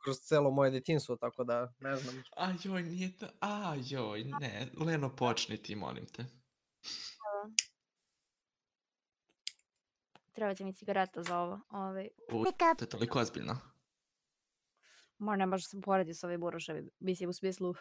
[0.03, 2.23] kroz celo moje detinstvo, tako da ne znam.
[2.37, 3.27] A joj, nije to...
[3.39, 4.67] A joj, ne.
[4.85, 6.25] Leno, počni ti, molim te.
[10.31, 11.59] Treba će mi cigareta za ovo.
[11.69, 12.09] Ovaj.
[12.31, 12.43] U,
[12.77, 13.57] to je toliko ozbiljno.
[15.17, 16.89] Ma ne baš da se poredi s ovim buroševim.
[16.99, 17.73] Mislim u smislu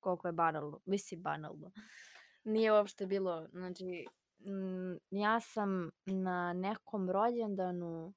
[0.00, 0.80] koliko je banalno.
[0.84, 1.72] Mislim banalno.
[2.44, 4.06] Nije uopšte bilo, znači,
[5.10, 8.14] ja sam na nekom rođendanu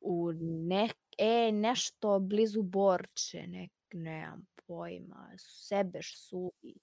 [0.00, 0.88] u ne,
[1.18, 6.74] e, nešto blizu Borče, ne, nemam pojma, Sebeš suvi,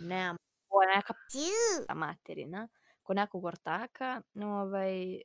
[0.00, 0.36] nemam
[0.68, 2.68] pojma, neka p***a materina,
[3.02, 5.20] kod nekog ortaka, ovaj, e,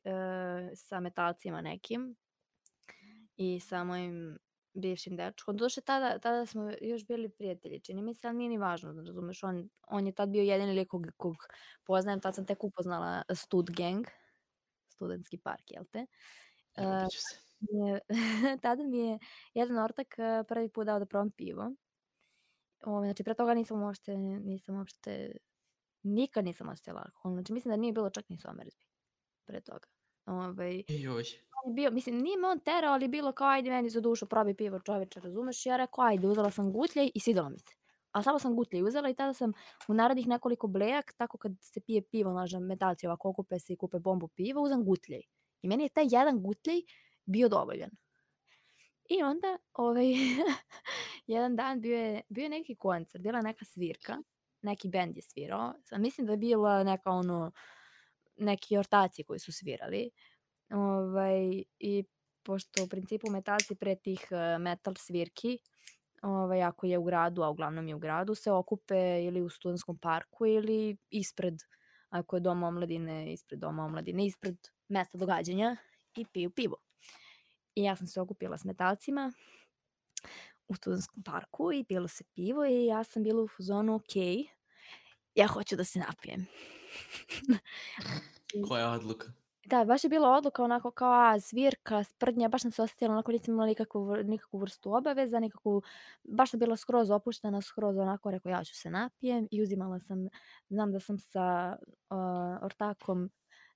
[0.75, 2.15] sa metalcima nekim
[3.35, 4.37] i sa mojim
[4.73, 5.57] bivšim dečkom.
[5.57, 9.01] Doduše, tada, tada smo još bili prijatelji, čini mi se, ali nije ni važno, da
[9.01, 11.35] razumeš, on, on je tad bio jedini lik kog, kog
[11.83, 14.07] poznajem, tad sam tek upoznala Stud Gang,
[14.89, 16.05] studentski park, jel te?
[16.75, 16.85] E,
[17.68, 17.78] Se.
[17.78, 17.99] je,
[18.61, 19.20] tada mi je
[19.53, 20.16] jedan ortak
[20.47, 21.72] prvi put dao da probam pivo.
[22.86, 25.36] Ovaj, znači, pre toga nisam uopšte, nisam uopšte,
[26.03, 27.34] nikad nisam osjećala alkohol.
[27.34, 28.86] Znači, mislim da nije bilo čak ni somerbi
[29.45, 29.88] pre toga.
[30.26, 31.24] Ovaj, Joj.
[31.76, 34.80] bio, mislim, nije me on terao, ali bilo kao, ajde meni za dušu, probi pivo
[34.80, 35.66] čoveče, razumeš?
[35.66, 37.76] I ja rekao, ajde, uzela sam gutljaj i svidelo mi se.
[38.11, 39.53] A samo sam gutljaj uzela i tada sam
[39.88, 43.78] u narednih nekoliko blejak, tako kad se pije pivo, znaš, metalci ovako okupe se i
[43.78, 45.22] kupe bombu piva, uzem gutljaj.
[45.61, 46.82] I meni je taj jedan gutljaj
[47.26, 47.89] bio dovoljan.
[49.09, 50.05] I onda, ovaj,
[51.28, 54.17] jedan dan bio je, bio je neki koncert, bila neka svirka,
[54.61, 57.51] neki bend je svirao, mislim da je bila neka ono,
[58.38, 60.11] neki ortaci koji su svirali.
[60.69, 62.03] Ovaj, I
[62.43, 65.59] pošto u principu metalci pre tih eh, metal svirki,
[66.21, 69.97] ovaj, ako je u gradu, a uglavnom je u gradu, se okupe ili u studentskom
[69.97, 71.55] parku ili ispred,
[72.09, 74.55] ako je dom omladine, ispred doma omladine, ispred
[74.89, 75.78] mesta događanja
[76.15, 76.82] i piju pivo.
[77.76, 79.32] I ja sam se okupila s metalcima
[80.67, 84.15] u studentskom parku i pilo se pivo i ja sam bila u fazonu, ok,
[85.36, 86.45] ja hoću da se napijem.
[88.67, 89.32] Koja odluka?
[89.65, 93.32] Da, baš je bila odluka onako kao a, svirka, sprdnja, baš sam se osjetila onako
[93.32, 95.82] nisam imala nikakvu, nikakvu vrstu obaveza, nikakvu,
[96.24, 100.28] baš sam bila skroz opuštena, skroz onako rekao ja ću se napijem i uzimala sam,
[100.69, 101.78] znam da sam sa
[102.09, 103.30] uh, ortakom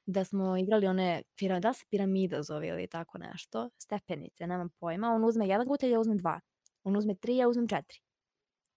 [0.07, 1.23] da smo igrali one,
[1.61, 5.99] da se piramida zove ili tako nešto, stepenice, nemam pojma, on uzme jedan gutelj, ja
[5.99, 6.39] uzmem dva,
[6.83, 7.99] on uzme tri, ja uzmem četiri,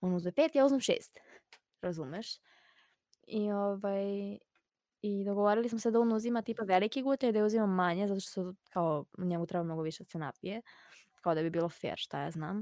[0.00, 1.18] on uzme pet, ja uzmem šest,
[1.82, 2.26] razumeš?
[3.26, 4.38] I ovaj,
[5.02, 8.20] i dogovorili smo se da on uzima tipa veliki gutelj, da ja uzimam manje, zato
[8.20, 10.62] što kao njemu treba mnogo više da se napije.
[11.22, 12.58] Kao da bi bilo fair, šta ja znam.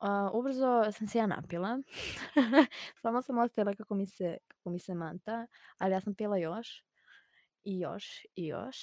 [0.00, 1.78] Uh, ubrzo sam se ja napila.
[3.02, 5.46] Samo sam ostavila kako mi, se, kako mi se manta,
[5.78, 6.84] ali ja sam pila još
[7.64, 8.76] i još i još.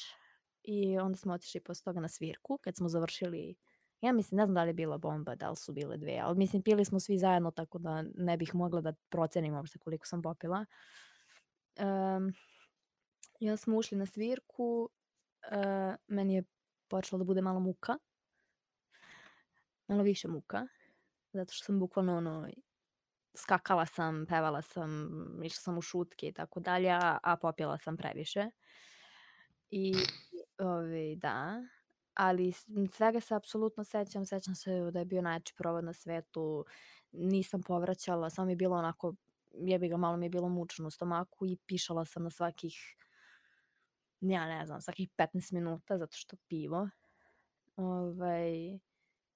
[0.63, 3.55] I onda smo otišli posle toga na svirku, kad smo završili
[4.01, 6.37] Ja mislim, ne znam da li je bila bomba, da li su bile dve, ali
[6.37, 10.21] mislim, pili smo svi zajedno, tako da ne bih mogla da procenim uopšte koliko sam
[10.21, 10.65] popila.
[11.79, 12.33] Um,
[13.39, 14.89] I onda smo ušli na svirku,
[15.51, 16.43] uh, meni je
[16.87, 17.97] počelo da bude malo muka.
[19.87, 20.67] Malo više muka.
[21.33, 22.47] Zato što sam bukvalno ono,
[23.33, 25.09] skakala sam, pevala sam,
[25.43, 28.49] išla sam u šutke i tako dalje, a, popila sam previše.
[29.71, 29.93] I
[30.59, 31.63] ove, da,
[32.13, 32.53] ali
[32.91, 36.65] svega se apsolutno sećam, sećam se da je bio najjači provod na svetu,
[37.11, 39.13] nisam povraćala, samo mi je bilo onako,
[39.53, 42.95] jebi ga, malo mi je bilo mučno u stomaku i pišala sam na svakih,
[44.21, 46.89] ja ne znam, svakih 15 minuta, zato što pivo.
[47.75, 48.79] Ovaj,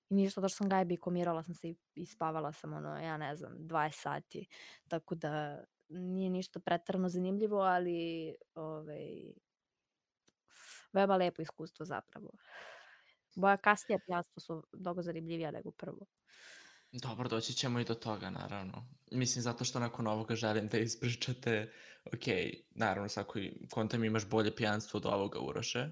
[0.09, 3.17] I ništa, da što sam gajbi, komirala sam se i, i spavala sam, ono, ja
[3.17, 4.47] ne znam, 20 sati.
[4.87, 9.33] Tako da nije ništa pretarano zanimljivo, ali ovaj,
[10.93, 12.31] veoma lepo iskustvo zapravo.
[13.35, 16.05] Moja kasnija pijanstva su mnogo zanimljivija nego prvo.
[16.91, 18.85] Dobro, doći ćemo i do toga, naravno.
[19.11, 21.73] Mislim, zato što nakon ovoga želim da ispričate,
[22.05, 22.27] ok,
[22.71, 23.39] naravno, svako
[23.71, 25.91] kontem imaš bolje pijanstvo od ovoga, Uroše.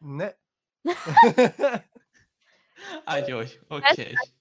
[0.00, 0.32] Ne.
[3.04, 3.96] Ajoj, ok.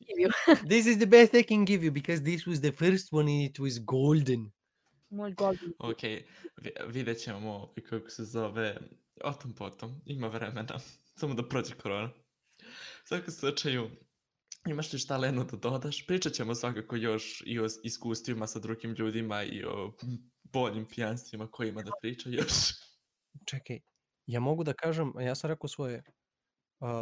[0.70, 3.50] this is the best I can give you because this was the first one and
[3.50, 4.52] it was golden.
[5.10, 5.74] Moj golden.
[5.80, 8.78] Ok, vi- vidjet ćemo kako se zove,
[9.24, 10.80] o tom potom, ima vremena,
[11.20, 12.10] samo da prođe korona.
[13.04, 13.90] U svakom slučaju,
[14.68, 16.06] imaš li šta Leno da dodaš?
[16.08, 19.94] Pričat ćemo svakako još i o iskustvima sa drugim ljudima i o
[20.44, 22.54] boljim pijanstvima kojima da priča još.
[23.46, 23.80] Čekaj,
[24.26, 26.04] ja mogu da kažem, ja sam rekao svoje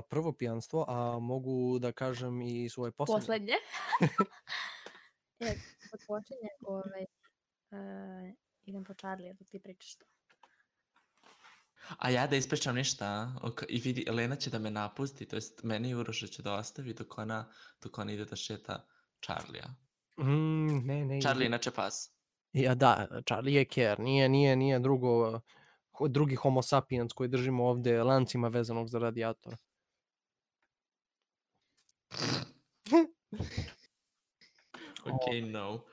[0.09, 3.19] prvo pijanstvo, a mogu da kažem i svoje poslednje.
[3.19, 3.53] Poslednje.
[5.39, 5.55] e,
[5.93, 7.05] od počinje, ovaj,
[7.71, 10.05] uh, idem po Charlie, da ti pričaš to.
[11.97, 15.63] A ja da ispričam ništa, ok, i vidi, Elena će da me napusti, to jest
[15.63, 17.51] meni i Uroša će da ostavi dok ona,
[17.84, 18.86] dok ona ide da šeta
[19.26, 19.76] Charlija.
[20.17, 21.21] Mm, ne, ne.
[21.21, 22.11] Charlie inače pas.
[22.53, 25.41] Ja, da, Charlie je care, nije, nije, nije drugo,
[26.09, 29.57] drugi homo sapiens koji držimo ovde lancima vezanog za radijator.
[35.05, 35.83] Ok, no.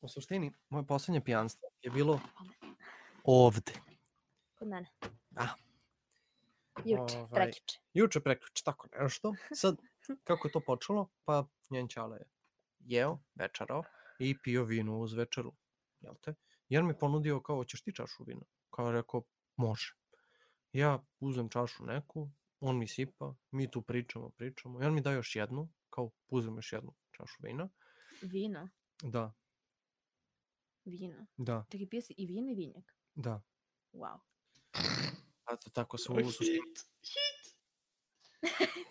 [0.00, 2.20] U suštini, moje poslednje pijanstvo je bilo
[3.24, 3.72] ovde.
[4.54, 4.88] Kod mene.
[5.30, 5.54] Da.
[6.84, 7.78] Juče, Ovaj, prekjuče.
[7.94, 9.34] Juče, prekjuče, tako nešto.
[9.54, 9.76] Sad,
[10.26, 11.08] kako je to počelo?
[11.24, 12.24] Pa, njen čale je
[12.78, 13.82] jeo, večerao
[14.18, 15.52] i pio vino uz večeru.
[16.00, 16.34] Jel te?
[16.68, 18.42] Jer mi ponudio kao, ćeš ti čašu vina?
[18.70, 19.22] Kao je rekao,
[19.56, 19.94] može.
[20.72, 22.30] Ja uzem čašu neku,
[22.62, 24.82] on mi sipa, mi tu pričamo, pričamo.
[24.82, 27.68] I on mi da još jednu, kao uzem još jednu čašu vina.
[28.22, 28.68] Vino.
[29.02, 29.32] Da,
[30.84, 31.26] Vino.
[31.36, 32.96] da, Čekaj, pio si i vino i vinjak.
[33.14, 33.42] da.
[33.92, 34.18] Wow.
[35.52, 36.58] Eto, tako se O, u suštini.
[36.58, 37.56] hit, hit.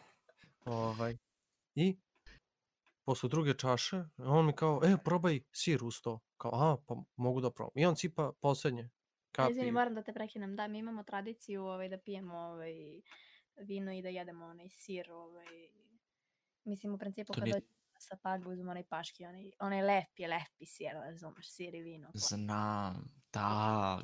[0.66, 1.18] Ovaj.
[1.76, 1.98] I
[3.06, 6.20] posle druge čaše, on mi kao, e, probaj sir uz to.
[6.38, 7.72] Kao, a, pa mogu da probam.
[7.76, 8.90] I on cipa poslednje
[9.32, 9.52] kapi.
[9.52, 10.56] Izvini, moram da te prekinem.
[10.56, 12.74] Da, mi imamo tradiciju ovaj, da pijemo ovaj,
[13.58, 15.12] vino i da jedemo onaj sir.
[15.12, 15.46] Ovaj.
[16.64, 20.66] Mislim, u principu kad nije- dođemo sa pagu uzmemo onaj paški, onaj, onaj lepi, lepi
[20.66, 22.08] sir, razumeš, sir i vino.
[22.08, 22.20] to.
[22.20, 24.02] Znam, da.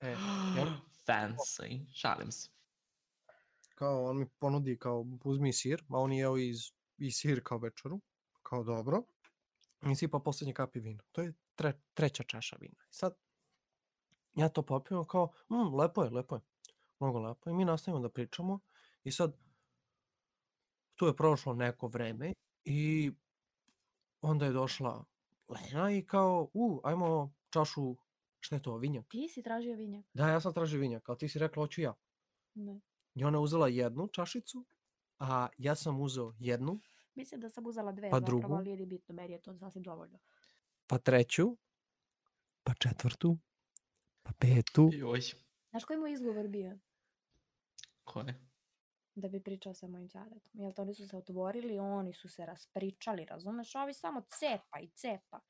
[0.00, 0.16] E, ja-
[1.06, 1.86] Fancy.
[1.92, 2.50] Šalim se.
[3.74, 6.58] kao on mi ponudi kao uzmi sir, a on je jeo iz,
[6.98, 8.00] i sir kao večeru,
[8.42, 9.02] kao dobro,
[9.82, 11.02] i sipa poslednje kapi vina.
[11.12, 12.74] To je tre, treća čaša vina.
[12.82, 13.14] I sad,
[14.34, 16.40] ja to popijem kao, mm, lepo je, lepo je,
[17.00, 17.50] mnogo lepo.
[17.50, 18.60] I mi nastavimo da pričamo
[19.04, 19.36] i sad,
[20.94, 22.32] tu je prošlo neko vreme
[22.64, 23.12] i
[24.20, 25.04] onda je došla
[25.48, 27.96] Lena i kao, u, ajmo čašu,
[28.40, 29.06] šta je to, vinjak?
[29.08, 30.06] Ti si tražio vinjak?
[30.14, 31.94] Da, ja sam tražio vinjak, ali ti si rekla, hoću ja.
[32.54, 32.80] Da.
[33.14, 34.64] I ona je uzela jednu čašicu,
[35.18, 36.80] a ja sam uzeo jednu,
[37.14, 38.54] Mislim da sam uzela dve Pa zapravo, drugu?
[38.54, 40.18] ali nije bitno, meni je to sasvim dovoljno.
[40.86, 41.56] pa treću,
[42.62, 43.38] pa četvrtu,
[44.22, 44.90] pa petu.
[44.92, 45.20] Joj.
[45.70, 46.78] Znaš koji mu izgovor bio?
[48.04, 48.49] Ko je?
[49.20, 50.50] Da bi pričao sa mojim ćaletom.
[50.52, 53.74] Jel to oni su se otvorili, oni su se raspričali, razumeš?
[53.74, 55.40] Ovi samo cepa i cepa.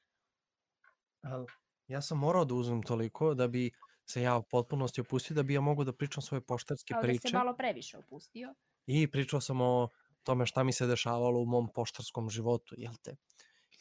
[1.23, 1.47] Ali
[1.89, 3.71] ja sam morao da uzmem toliko da bi
[4.07, 7.07] se ja u potpunosti opustio, da bi ja mogao da pričam svoje poštarske Kao da
[7.07, 7.29] priče.
[7.29, 8.55] se malo previše opustio.
[8.87, 9.89] I pričao sam o
[10.23, 13.17] tome šta mi se dešavalo u mom poštarskom životu, jel te?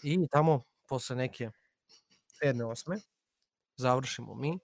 [0.04, 1.52] I tamo, posle neke
[2.28, 3.00] sedme, osme,
[3.78, 4.60] završimo mi.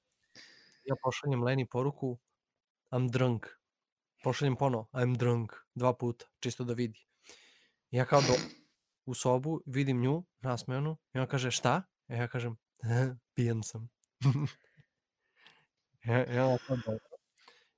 [0.86, 2.18] Ja pošaljem Leni poruku
[2.92, 3.48] I'm drunk.
[4.26, 7.06] Pošaljem ponovo I'm drunk dva puta, čisto da vidi.
[7.92, 8.34] Ja kao do,
[9.06, 11.84] u sobu vidim nju, nasmejanu, i ona kaže šta?
[12.08, 12.58] I ja kažem
[13.36, 13.90] pijan sam.
[16.10, 16.58] ja, ja.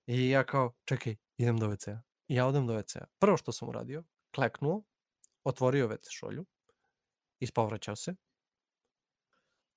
[0.06, 2.02] I ja kao, čekaj, idem do WC-a.
[2.28, 3.06] I ja odem do WC-a.
[3.20, 4.04] Prvo što sam uradio,
[4.36, 4.84] kleknuo,
[5.43, 6.45] otvorio WC šolju,
[7.39, 8.16] ispovraćao se.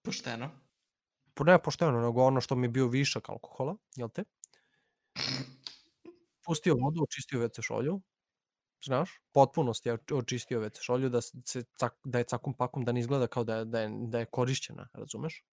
[0.02, 0.50] Pošteno.
[1.34, 4.24] Po ne pošteno, nego ono što mi je bio višak alkohola, jel te?
[6.50, 8.00] Pustio vodu, očistio WC šolju,
[8.84, 12.92] znaš, potpunosti je oč- očistio WC šolju, da, se, cak, da je cakom pakom, da
[12.92, 15.44] ne izgleda kao da je, da je, da je korišćena, razumeš?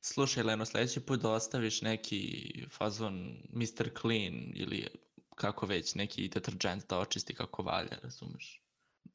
[0.00, 3.14] Slušaj, Leno, sledeći put da ostaviš neki fazon
[3.52, 3.88] Mr.
[4.00, 4.86] Clean ili
[5.34, 8.62] kako već, neki deterđent da očisti kako valja, razumeš?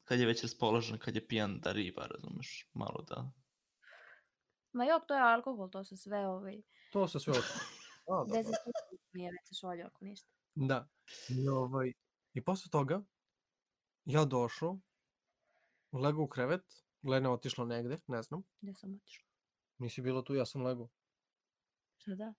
[0.04, 2.70] Kad je već raspoložen, kad je pijan da riba, razumeš?
[2.72, 3.30] Malo da...
[4.72, 6.62] Ma jok, to je alkohol, to se sve ovaj...
[6.92, 7.44] To se sve od...
[8.06, 8.32] A, dobro.
[8.36, 10.34] Dezinfekcija nije već se šolju ako ništa.
[10.54, 10.88] Da.
[11.28, 11.92] I, ovaj,
[12.34, 13.02] I posle toga,
[14.04, 14.80] ja došao,
[15.92, 19.24] legao u krevet, Lena otišla negde, ne znam, Gde sam otišla?
[19.78, 20.88] nisi bilo tu, ja sam legao.
[21.96, 22.34] Šta da?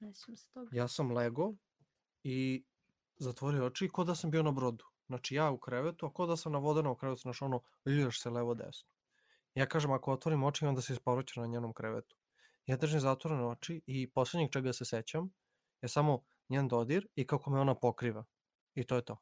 [0.00, 0.70] Ne sjećam se toga.
[0.72, 1.54] Ja sam legao
[2.22, 2.64] i
[3.16, 4.84] zatvorio oči ko da sam bio na brodu.
[5.06, 8.30] Znači ja u krevetu, a ko da sam na vodenom krevetu, znaš ono, ljulješ se
[8.30, 8.88] levo desno.
[9.54, 12.16] Ja kažem, ako otvorim oči, onda se isporuču na njenom krevetu.
[12.66, 15.32] Ja držim zatvorene oči i posljednjeg čega se sećam
[15.82, 18.24] je samo njen dodir i kako me ona pokriva.
[18.74, 19.16] I to je to.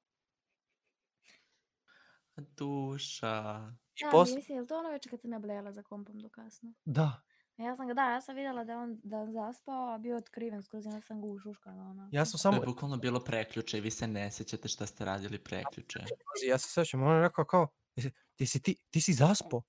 [2.57, 3.73] Duša.
[3.97, 4.37] I Da, posle...
[4.37, 6.73] mislim, je li to ono večer kad sam ja blejala za kompom do kasno?
[6.85, 7.23] Da,
[7.59, 9.99] A Ja sam ga, da, ja sam vidjela da je on, da on zaspao, a
[9.99, 11.83] bio otkriven skroz, ja sam ga ušuškala.
[11.83, 12.09] Ono.
[12.13, 15.05] ja sam To samo, je bukvalno bilo preključe i vi se ne sećate šta ste
[15.05, 16.01] radili preključe.
[16.47, 19.63] Ja se sećam, on je rekao kao, "Jesi- ti si, ti, ti si zaspo.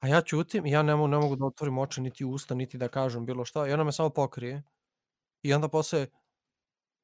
[0.00, 2.78] A ja ćutim i ja ne mogu, ne mogu da otvorim oči, niti usta, niti
[2.78, 3.66] da kažem bilo šta.
[3.68, 4.62] I ona me samo pokrije.
[5.42, 6.06] I onda posle,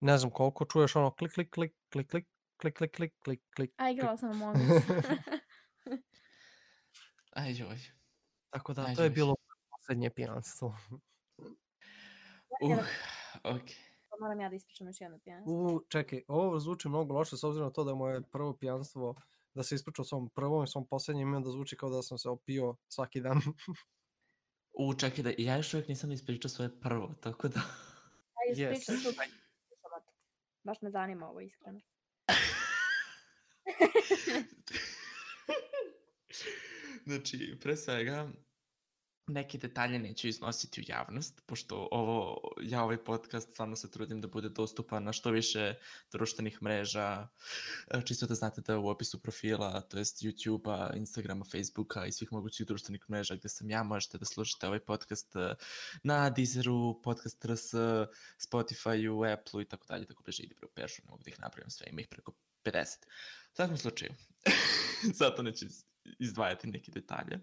[0.01, 2.27] ne znam koliko, čuješ ono klik, klik, klik, klik, klik,
[2.57, 3.73] klik, klik, klik, klik, klik.
[3.77, 4.83] A igrala sam Among Us.
[7.33, 7.79] Aj joj.
[8.51, 9.37] Tako da, Aj, to je bilo
[9.71, 10.77] poslednje pijanstvo.
[12.63, 12.79] Uh,
[13.45, 13.69] ok.
[14.11, 15.55] Pa Moram ja da ispričam još jedno pijanstvo.
[15.55, 19.15] U, čekaj, ovo zvuči mnogo loše s obzirom na to da je moje prvo pijanstvo
[19.55, 22.29] da se ispričao svom prvom i svom poslednjem i onda zvuči kao da sam se
[22.29, 23.41] opio svaki dan.
[24.79, 27.61] U, čekaj da, ja još uvijek nisam ispričao svoje prvo, tako da...
[28.57, 28.79] Ja Yes.
[28.79, 29.46] ispričam yes.
[30.67, 31.81] Baš me zanima ovo iskreno.
[37.07, 38.29] znači, pre svega,
[39.27, 44.29] neke detalje neću iznositi u javnost, pošto ovo, ja ovaj podcast stvarno se trudim da
[44.29, 45.75] bude dostupan na što više
[46.13, 47.29] društvenih mreža,
[47.91, 52.33] e, čisto da znate da u opisu profila, to jest YouTube-a, Instagrama, Facebooka i svih
[52.33, 55.55] mogućih društvenih mreža gde sam ja, možete da slušate ovaj podcast e,
[56.03, 57.75] na Deezeru, Podcast RS,
[58.39, 61.71] Spotify-u, Apple-u i tako dalje, tako bliže ide preko pešu, ne mogu da ih napravim
[61.71, 62.33] sve, ima ih preko
[62.65, 62.97] 50.
[63.53, 64.11] U svakom slučaju,
[65.21, 65.85] zato neću iz-
[66.19, 67.41] izdvajati neke detalje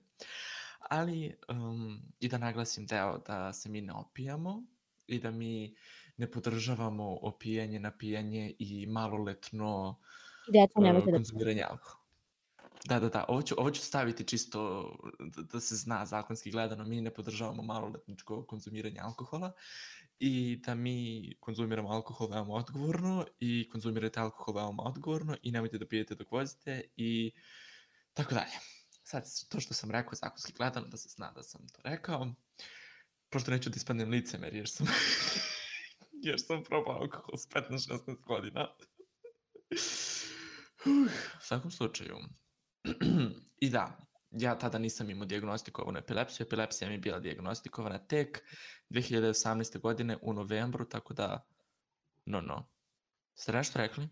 [0.90, 4.64] ali um, i da naglasim deo da se mi ne opijamo
[5.08, 5.76] i da mi
[6.18, 10.00] ne podržavamo opijanje, napijanje i maloletno
[10.48, 12.04] Djeca uh, da konzumiranje alkohola.
[12.86, 16.84] Da, da, da, ovo ću, ovo ću staviti čisto da, da se zna zakonski gledano,
[16.84, 19.52] mi ne podržavamo maloletničko konzumiranje alkohola
[20.20, 25.88] i da mi konzumiramo alkohol veoma odgovorno i konzumirate alkohol veoma odgovorno i nemojte da
[25.88, 27.32] pijete dok vozite i
[28.14, 28.83] tako dalje.
[29.04, 32.34] Sad, to što sam rekao zakonski gledano, da se zna da sam to rekao,
[33.30, 34.88] pošto neću da ispadnem licemer jer sam,
[36.26, 38.68] jer sam probao alkohol s 15-16 godina.
[40.86, 41.08] Uh,
[41.40, 42.18] u svakom slučaju.
[43.66, 46.46] I da, ja tada nisam imao diagnostikovanu epilepsiju.
[46.46, 48.44] Epilepsija mi je bila diagnostikovana tek
[48.90, 49.80] 2018.
[49.80, 51.48] godine u novembru, tako da,
[52.26, 52.70] no, no.
[53.36, 54.10] Ste nešto rekli?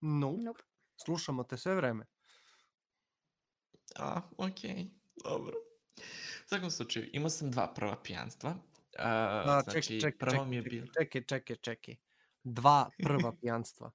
[0.00, 0.62] No, Nope.
[1.04, 2.06] slušamo te sve vreme.
[3.98, 4.88] A, okej, okay,
[5.24, 5.54] dobro.
[6.44, 8.50] U svakom slučaju, imao sam dva prva pijanstva.
[8.50, 8.58] Uh,
[8.98, 10.86] A, znači, čekaj, čekaj, prvo mi je bilo...
[10.98, 11.96] čekaj, čekaj, čekaj.
[12.44, 13.90] Dva prva pijanstva.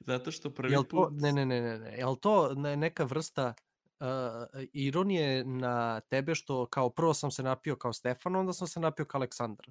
[0.00, 1.12] Zato što prvi Jel to, put...
[1.12, 3.54] ne, ne, ne, ne, ne, jel to ne- neka vrsta
[4.00, 4.06] uh,
[4.72, 9.04] ironije na tebe što kao prvo sam se napio kao Stefan, onda sam se napio
[9.04, 9.66] kao Aleksandar.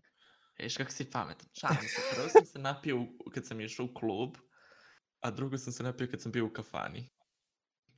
[0.59, 1.49] Viš kako si pametan.
[1.53, 2.15] Šalim se.
[2.15, 4.35] Prvo sam se napio u- kad sam išao u klub,
[5.19, 7.09] a drugo sam se napio kad sam bio u kafani.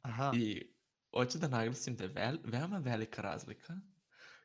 [0.01, 0.31] Aha.
[0.35, 0.72] I
[1.13, 3.73] hoću da naglasim da je vel, veoma velika razlika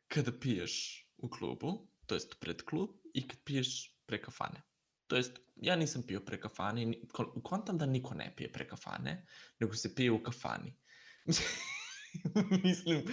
[0.08, 4.62] kada piješ u klubu, to jest pred klub, i kad piješ pre kafane.
[5.06, 9.26] To jest, ja nisam pio pre kafane, ko- kontam da niko ne pije pre kafane,
[9.60, 10.76] nego se pije u kafani.
[12.64, 13.04] Mislim,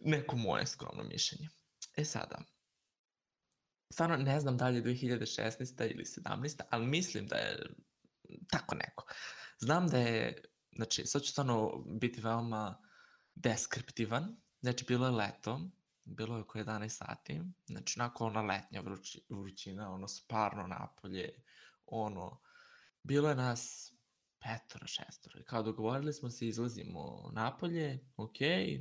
[0.00, 1.48] neko moje skromno mišljenje.
[1.96, 2.42] E sada,
[3.92, 5.90] stvarno ne znam da li je 2016.
[5.90, 6.60] ili 17.
[6.70, 7.66] ali mislim da je
[8.50, 9.06] tako neko.
[9.58, 10.42] Znam da je,
[10.76, 12.82] znači, sad ću stvarno biti veoma
[13.34, 14.36] deskriptivan.
[14.60, 15.60] Znači, bilo je leto,
[16.04, 21.42] bilo je oko 11 sati, znači, onako ona letnja vrući, vrućina, ono sparno napolje,
[21.86, 22.40] ono,
[23.02, 23.92] bilo je nas
[24.38, 28.36] petoro, šestoro, i kao dogovorili smo se, izlazimo napolje, ok,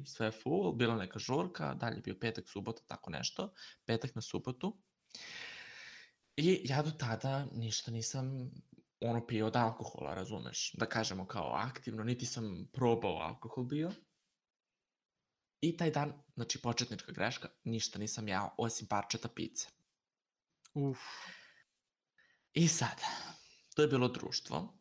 [0.05, 3.53] sve je full, bila neka žurka, dalje je bio petak, subota, tako nešto,
[3.85, 4.81] petak na subotu,
[6.37, 8.51] I ja do tada ništa nisam
[9.01, 10.73] ono pio od alkohola, razumeš?
[10.73, 13.91] Da kažemo kao aktivno, niti sam probao alkohol bio.
[15.61, 19.67] I taj dan, znači početnička greška, ništa nisam jao osim parčeta pice.
[20.73, 20.99] Uf.
[22.53, 23.07] I sada,
[23.75, 24.77] to je bilo društvo.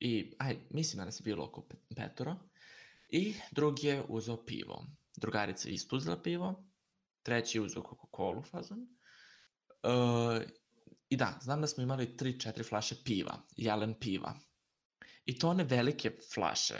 [0.00, 2.36] I, aj, mislim da nas je bilo oko pe- petoro.
[3.08, 4.86] I drugi je uzeo pivo.
[5.16, 6.64] Drugarica je isto uzela pivo.
[7.22, 8.78] Treći je uzeo Coca-Cola fazon.
[9.82, 10.42] Uh,
[11.12, 14.34] I da, znam da smo imali 3-4 flaše piva, jelen piva.
[15.24, 16.74] I to one velike flaše.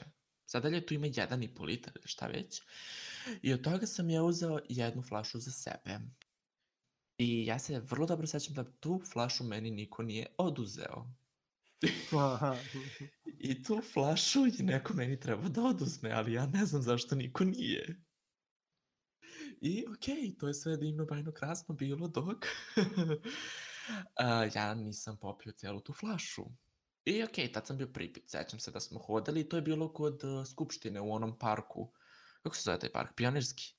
[0.46, 2.62] Sad dalje tu ima 1,5 litar ili šta već.
[3.42, 5.98] I od toga sam ja uzeo jednu flašu za sebe.
[7.18, 11.06] I ja se vrlo dobro sećam da tu flašu meni niko nije oduzeo.
[13.38, 17.44] I tu flašu je neko meni trebao da oduzme, ali ja ne znam zašto niko
[17.44, 17.96] nije.
[19.60, 22.46] I okej, okay, to je sve divno, bajno, krasno bilo dok
[24.14, 26.42] a, ja nisam popio celu tu flašu.
[27.04, 29.62] I okej, okay, tad sam bio pripit, sećam se da smo hodali i to je
[29.62, 31.92] bilo kod uh, Skupštine u onom parku.
[32.42, 33.10] Kako se zove taj park?
[33.16, 33.74] Pionirski?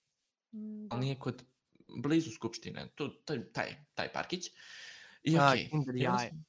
[0.52, 0.98] Mm, Ali Da.
[0.98, 1.44] nije kod,
[2.02, 4.48] blizu Skupštine, tu, taj, taj, taj parkić.
[5.24, 6.30] I A, okej, jaje.
[6.30, 6.44] smo-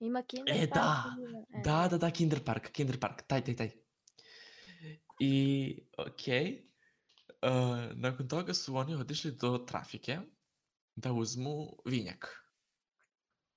[0.00, 3.22] Ima Kinder E, Park da, i ima- e, Da, da, da, Kinder Park, Kinder Park,
[3.26, 3.70] taj, taj, taj.
[5.20, 6.68] I, okej,
[7.42, 10.18] uh, nakon toga su oni otišli do trafike
[10.98, 12.26] da uzmu vinjak.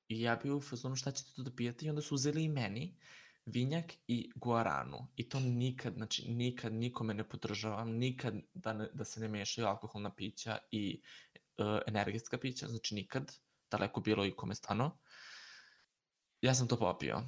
[0.08, 2.50] I ja bio u fazonu šta ćete tu da pijete i onda su uzeli i
[2.50, 2.98] meni
[3.46, 5.08] vinjak i guaranu.
[5.16, 9.68] I to nikad, znači nikad nikome ne podržavam, nikad da, ne, da se ne mešaju
[9.68, 11.02] alkoholna pića i
[11.58, 13.32] uh, energetska pića, znači nikad,
[13.72, 14.98] daleko bilo i kome stano.
[16.42, 17.22] Ja sam to popio.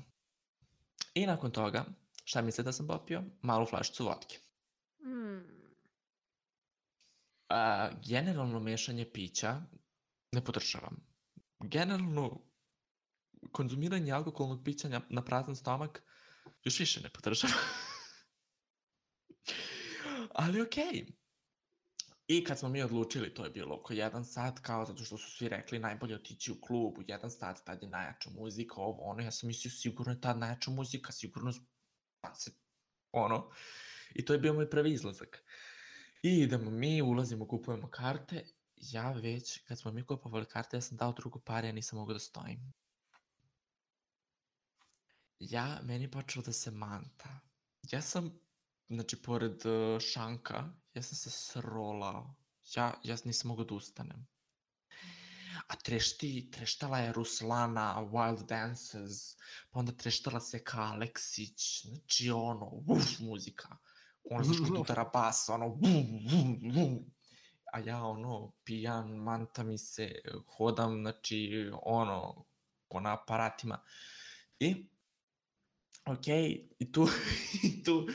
[1.13, 1.85] I nakon toga,
[2.25, 3.23] šta mislite da sam popio?
[3.41, 4.39] Malu flašicu vodke.
[4.99, 5.63] Mm,
[7.49, 9.61] A, generalno mešanje pića
[10.33, 10.97] ne podržavam.
[11.59, 12.41] Generalno,
[13.51, 16.03] konzumiranje alkoholnog pića na, prazan stomak
[16.63, 17.57] još više ne podržavam.
[20.43, 21.05] Ali okej.
[22.27, 25.31] I kad smo mi odlučili, to je bilo oko jedan sat, kao zato što su
[25.31, 29.23] svi rekli najbolje otići u klub u jedan sat, tad je najjača muzika, ovo, ono,
[29.23, 31.53] ja sam mislio sigurno je tad najjača muzika, sigurno
[32.21, 32.51] pa se,
[33.11, 33.49] ono,
[34.15, 35.43] i to je bio moj prvi izlazak.
[36.23, 38.45] I idemo mi, ulazimo, kupujemo karte,
[38.91, 42.13] ja već, kad smo mi kupovali karte, ja sam dao drugu pare, ja nisam mogao
[42.13, 42.73] da stojim.
[45.39, 47.39] Ja, meni počelo da se manta.
[47.91, 48.39] Ja sam,
[48.89, 52.35] znači, pored uh, šanka, ja sam se srolao.
[52.75, 54.27] Ja, ja nisam mogao da ustanem.
[55.67, 59.35] a trešti, treštala je Ruslana, Wild Dances,
[59.71, 63.77] pa onda treštala se ka Aleksić, znači ono, uf, muzika.
[64.23, 67.13] Ono znaš kod udara bas, ono, vum, vum, vum.
[67.73, 70.11] A ja ono, pijan, manta mi se,
[70.57, 72.45] hodam, znači, ono,
[72.87, 73.79] ko na aparatima.
[74.59, 74.75] I
[76.05, 76.27] Ok,
[76.79, 77.07] i tu,
[77.63, 78.07] i tu,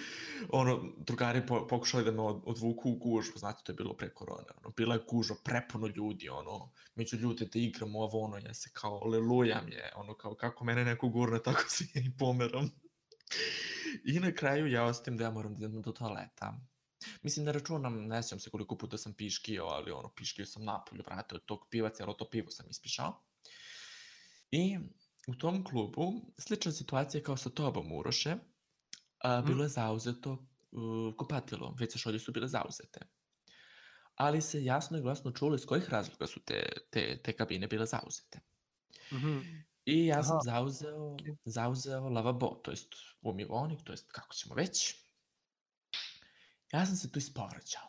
[0.50, 4.10] ono, drugari po, pokušali da me od, odvuku u gužbu, znate, to je bilo pre
[4.14, 8.54] korone, ono, bila je gužva, prepuno ljudi, ono, među ljude da igramo ovo, ono, ja
[8.54, 12.70] se kao, lelujam je, ono, kao, kako mene neko gurne, tako se i pomeram.
[14.12, 16.60] I na kraju ja ostavim da ja moram da idem do toaleta.
[17.22, 21.02] Mislim, ne računam, ne sjećam se koliko puta sam piškio, ali ono, piškio sam napolju,
[21.06, 23.22] vrate, od tog piva, cijelo to pivo sam ispišao.
[24.50, 24.78] I
[25.28, 28.36] u tom klubu, slična situacija kao sa tobom, Uroše,
[29.18, 33.00] a, bilo je zauzeto uh, kupatilo, WC šolje su bile zauzete.
[34.14, 37.86] Ali se jasno i glasno čulo iz kojih razloga su te, te, te kabine bile
[37.86, 38.40] zauzete.
[39.12, 39.38] Mhm.
[39.84, 42.88] I ja sam Aha, zauzeo, zauzeo lavabo, to jest
[43.22, 45.07] umivonik, to jest kako ćemo već.
[46.72, 47.82] Ja sam se tu ispovraćao.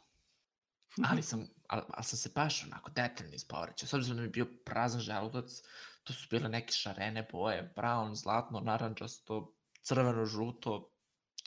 [1.04, 3.88] Ali sam, ali, ali sam se baš onako detaljno ispovraćao.
[3.88, 5.62] S obzirom da mi je bio prazan želudac,
[6.04, 10.92] to su bile neke šarene boje, brown, zlatno, naranđasto, crveno, žuto,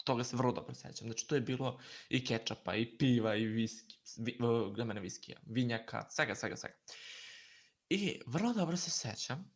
[0.05, 1.09] toga se vrlo dobro sećam.
[1.09, 4.39] Znači, to je bilo i kečapa, i piva, i viski, vi,
[4.72, 6.76] gde mene viskija, vinjaka, svega, svega, svega.
[7.89, 9.51] I vrlo dobro se sećam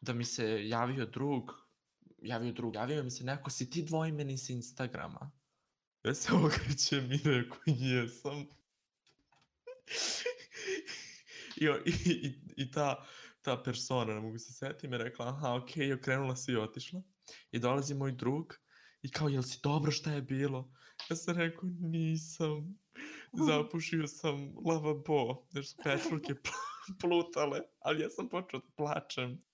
[0.00, 1.52] da mi se javio drug,
[2.22, 5.30] javio drug, javio mi se neko, si ti dvojmeni s Instagrama?
[6.04, 8.46] Ja se okrećem i rekao, jesam.
[11.56, 13.06] I, i, i, i ta,
[13.42, 16.56] ta persona, ne mogu se setiti, mi je rekla, aha, okej, okay, okrenula se i
[16.56, 17.02] otišla.
[17.50, 18.54] I dolazi moj drug
[19.02, 20.72] i kao, jel si dobro šta je bilo?
[21.10, 22.78] Ja sam rekao, nisam.
[23.46, 25.76] Zapušio sam lavabo, jer su
[26.42, 29.44] pl- plutale, ali ja sam počeo da plačem.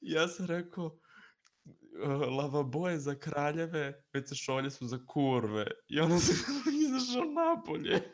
[0.00, 1.00] I ja sam rekao,
[2.04, 5.66] uh, lavabo je za kraljeve, već se šolje su za kurve.
[5.88, 6.34] I onda sam
[6.84, 8.12] izašao napolje.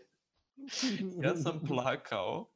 [1.23, 2.51] Ja sam plakao,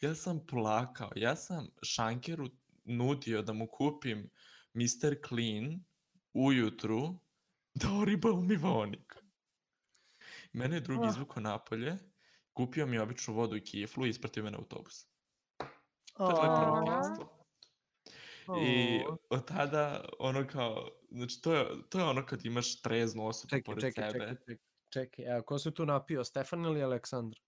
[0.00, 2.46] ja sam plakao, ja sam Šankeru
[2.84, 4.30] nudio da mu kupim
[4.74, 5.14] Mr.
[5.28, 5.84] Clean
[6.32, 7.18] ujutru
[7.74, 9.14] da oriba umivonik.
[10.52, 11.08] Mene je drugi Ah.
[11.08, 11.96] izvukao napolje,
[12.52, 15.06] kupio mi običnu vodu i kiflu i ispratio me na autobus.
[16.16, 17.35] To je tvoje prvo
[18.54, 23.50] I od tada, ono kao, znači to je, to je ono kad imaš treznu osobu
[23.50, 24.24] Čekaj, pored čekaj, sebe.
[24.24, 24.56] čekaj, čekaj,
[24.90, 25.24] čekaj.
[25.34, 27.40] Evo, ko se tu napio, Stefan ili Aleksandar?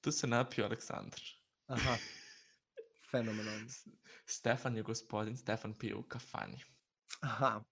[0.00, 1.20] Tu se napio Aleksandar.
[1.66, 1.96] Aha,
[3.10, 3.66] fenomenalno.
[4.26, 6.64] Stefan je gospodin, Stefan pije u kafani.
[7.20, 7.62] Aha,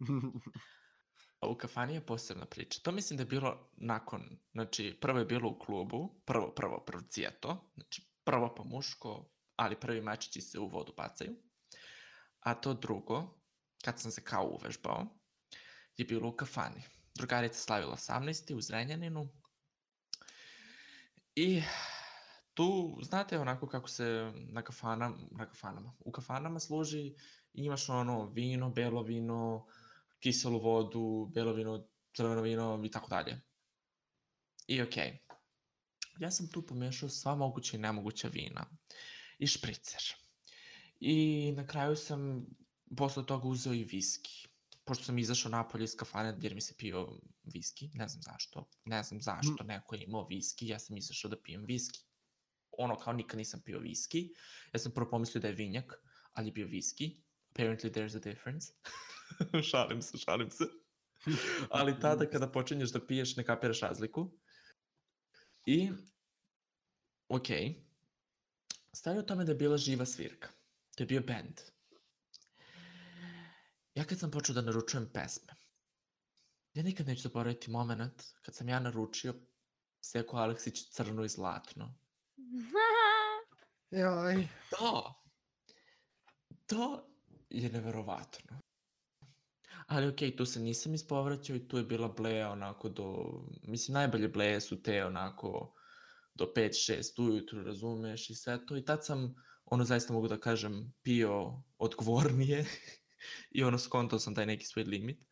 [1.40, 2.80] A u kafani je posebna priča.
[2.82, 7.02] To mislim da je bilo nakon, znači prvo je bilo u klubu, prvo, prvo, prvo
[7.08, 11.36] cijeto, znači prvo po muško, ali prvi mačići se u vodu bacaju.
[12.42, 13.42] A to drugo,
[13.84, 15.06] kad sam se kao uvežbao,
[15.96, 16.82] je bilo u kafani.
[17.14, 18.54] Drugarica slavila 18.
[18.54, 19.28] u Zrenjaninu.
[21.34, 21.62] I
[22.54, 27.14] tu, znate onako kako se na, kafana, na kafanama, u kafanama služi,
[27.52, 29.66] imaš ono vino, belo vino,
[30.20, 31.86] kiselu vodu, belo vino,
[32.16, 33.40] crveno vino i tako dalje.
[34.66, 35.10] I okej.
[35.10, 35.32] Okay.
[36.18, 38.66] Ja sam tu pomešao sva moguća i nemoguća vina
[39.38, 40.21] i špricer.
[41.04, 42.46] I na kraju sam
[42.96, 44.48] posle toga uzeo i viski.
[44.84, 49.02] Pošto sam izašao napolje iz kafane jer mi se pio viski, ne znam zašto, ne
[49.02, 52.00] znam zašto neko je imao viski, ja sam izašao da pijem viski.
[52.78, 54.28] Ono kao nikad nisam pio viski,
[54.72, 55.92] ja sam prvo pomislio da je vinjak,
[56.32, 57.22] ali je bio viski.
[57.54, 58.72] Apparently there's a difference.
[59.70, 60.64] šalim se, šalim se.
[61.70, 64.30] Ali tada kada počinješ da piješ ne kapiraš razliku.
[65.66, 65.90] I,
[67.28, 67.46] ok,
[68.92, 70.61] stvari u tome da je bila živa svirka.
[70.96, 71.60] To je bio band.
[73.94, 75.52] Ja kad sam počeo da naručujem pesme,
[76.74, 79.34] ja nikad neću zaboraviti moment kad sam ja naručio
[80.00, 81.94] Seko Aleksić crno i zlatno.
[83.90, 84.48] jaj.
[84.70, 85.22] To,
[86.66, 87.08] to
[87.50, 88.58] je neverovatno.
[89.86, 93.32] Ali okej, okay, tu se nisam ispovraćao i tu je bila bleja onako do...
[93.62, 95.74] Mislim, najbolje bleje su te onako
[96.34, 98.76] do 5-6 ujutru, razumeš, i sve to.
[98.76, 99.34] I tad sam,
[99.72, 102.64] ono zaista mogu da kažem, pio odgovornije
[103.56, 105.24] i ono skontao sam taj neki svoj limit.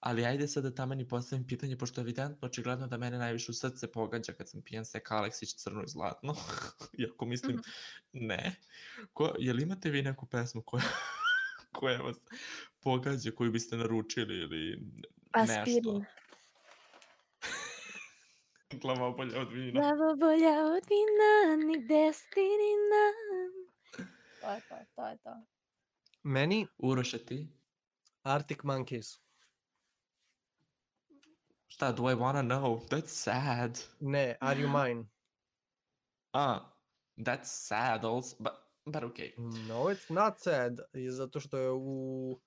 [0.00, 3.50] Ali ajde sad da tamo ni postavim pitanje, pošto je evidentno, očigledno da mene najviše
[3.50, 6.34] u srce pogađa kad sam pijan Seka Aleksić crno i zlatno.
[6.98, 7.60] Iako mislim,
[8.12, 8.56] ne.
[9.12, 10.84] Ko, je li imate vi neku pesmu koja,
[11.78, 12.16] koja vas
[12.80, 14.76] pogađa, koju biste naručili ili
[15.36, 15.60] nešto?
[15.60, 16.04] Aspirin.
[18.80, 19.80] Glava bolja od vina.
[19.80, 23.31] Glava bolja od vina, nigde stinina.
[24.42, 25.30] To je to, to je to.
[26.22, 27.48] Meni Uroše ti?
[28.22, 29.18] Arctic Monkeys.
[31.66, 32.88] Šta, do I wanna know?
[32.88, 33.78] That's sad.
[34.00, 35.04] Ne, Are You Mine?
[36.34, 36.60] Ah,
[37.18, 38.52] that's sad also, but,
[38.86, 39.32] but okay.
[39.68, 40.80] No, it's not sad.
[40.92, 42.40] I zato što je u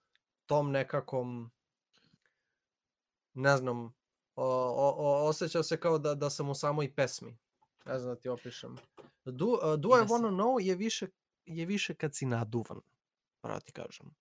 [0.46, 1.52] tom nekakvom
[3.34, 3.86] ne znam,
[4.36, 7.38] o, o, o, osjećao se kao da, da sam u samoj pesmi.
[7.86, 8.76] Ne znam da ti opišem.
[9.26, 11.08] Do, uh, do I I wanna know je više,
[11.46, 12.78] je više kad si naduvan.
[13.42, 14.16] Pravo ti kažem.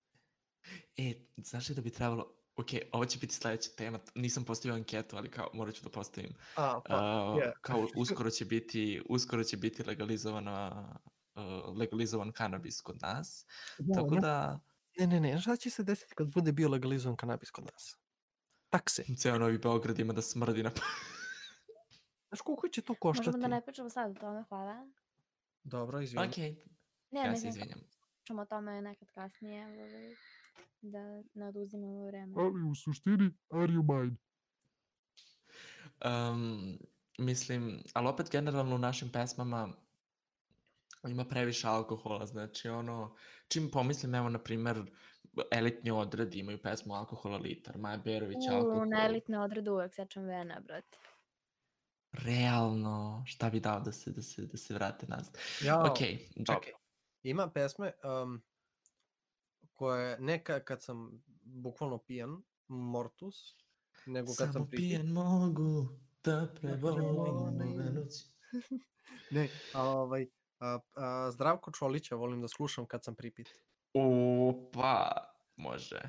[0.97, 5.17] E, znaš li da bi trebalo, ok, ovo će biti sledeća tema, nisam postavio anketu,
[5.17, 6.35] ali kao morat ću da postavim.
[6.57, 7.53] A, pa, Uh, je.
[7.61, 10.89] kao uskoro će biti, uskoro će biti legalizovana,
[11.35, 13.47] uh, legalizovan kanabis kod nas.
[13.79, 14.61] Da, Tako ne- da,
[14.99, 17.97] Ne, ne, ne, šta će se desiti kad bude bio legalizovan kanabis kod nas?
[18.71, 19.05] Takse.
[19.19, 20.71] ceo Novi Beograd ima da smrdi na...
[22.29, 23.29] Znaš koliko će to koštati?
[23.29, 24.87] Možemo da ne pričamo sad o tome, hvala.
[25.63, 26.27] Dobro, izvini.
[26.27, 26.35] ok,
[27.15, 27.81] Ne, ja se izvinjam.
[28.17, 30.15] pričamo o tome nekad kasnije, ovaj,
[30.81, 30.99] da
[31.35, 32.35] ne oduzimamo vreme.
[32.37, 34.17] Ali u suštini, are you mine?
[36.05, 36.79] Um,
[37.19, 39.69] mislim, ali opet generalno u našim pesmama
[41.09, 43.17] ima previše alkohola, znači ono,
[43.49, 44.83] čim pomislim, evo, na primer,
[45.51, 48.89] elitni odredi imaju pesmu Alkohola litar, Maja Berović, U, alkohol.
[48.89, 50.99] na elitne odrede uvek sečem vena, brate.
[52.13, 55.39] Realno, šta bi dao da se, da se, da se vrate nazad.
[55.63, 55.99] Jao, Ok,
[56.37, 56.61] dobro.
[56.63, 56.84] čekaj.
[57.25, 58.43] Ima pesme um,
[59.73, 63.37] koje neka kad sam bukvalno pijan, mortus,
[64.07, 64.79] nego kad sam Samo pripit.
[64.89, 65.89] pijen mogu
[66.25, 67.73] da prevolim prevolim.
[67.73, 68.25] ove noći.
[69.31, 70.27] Ne, a, ovaj,
[70.59, 73.49] a, a, Zdravko Čolića volim da slušam kad sam pripit.
[73.95, 75.11] Opa,
[75.57, 76.01] može.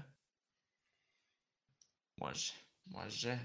[2.17, 2.53] Može,
[2.85, 3.39] može.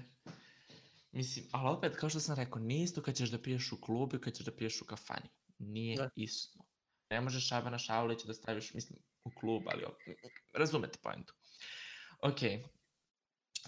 [1.11, 4.15] Mislim, ali opet, kao što sam rekao, nije isto kad ćeš da piješ u klubu
[4.15, 5.29] i kad ćeš da piješ u kafani.
[5.59, 6.09] Nije Da.
[6.15, 6.60] isto.
[7.11, 9.85] Ne možeš Šabana Šaulića da staviš, mislim, u klub, ali
[10.53, 11.33] razumete pojentu.
[12.21, 12.39] Ok.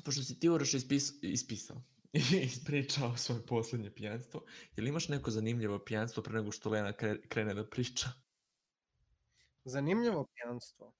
[0.05, 1.81] Pošto si ti Uroš ispis, ispisao,
[2.45, 7.27] ispričao svoje poslednje pijanstvo, je li imaš neko zanimljivo pijanstvo pre nego što Lena kre-
[7.27, 8.07] krene da priča?
[9.65, 10.93] Zanimljivo pijanstvo.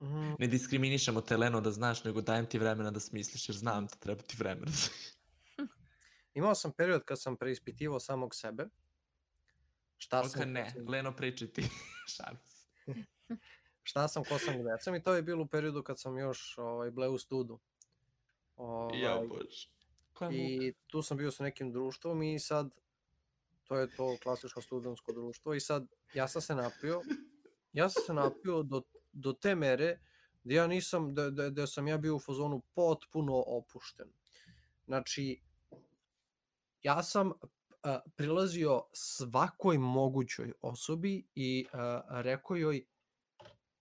[0.00, 3.86] Mm, Ne diskriminišemo te, Leno, da znaš, nego dajem ti vremena da smisliš, jer znam
[3.86, 4.72] da treba ti vremena.
[6.34, 8.68] imao sam period kad sam preispitivao samog sebe.
[9.98, 11.62] Šta Oka sam, ne, sam, Leno, pričaj ti.
[12.16, 12.66] Šalim se.
[13.88, 16.58] šta sam, ko sam, gde sam i to je bilo u periodu kad sam još
[16.58, 17.58] ovaj, bleu u studu.
[18.56, 19.68] Ovaj, Ja, bože.
[20.12, 20.42] Koja muka.
[20.42, 22.76] I tu sam bio sa nekim društvom i sad
[23.64, 27.02] to je to klasično studentsko društvo i sad ja sam se napio
[27.72, 28.82] ja sam se napio do,
[29.12, 29.98] do te mere
[30.44, 34.08] da ja nisam, da, da, da sam ja bio u fazonu potpuno opušten.
[34.86, 35.40] Znači,
[36.82, 37.32] ja sam
[37.86, 42.86] a, prilazio svakoj mogućoj osobi i a, rekao joj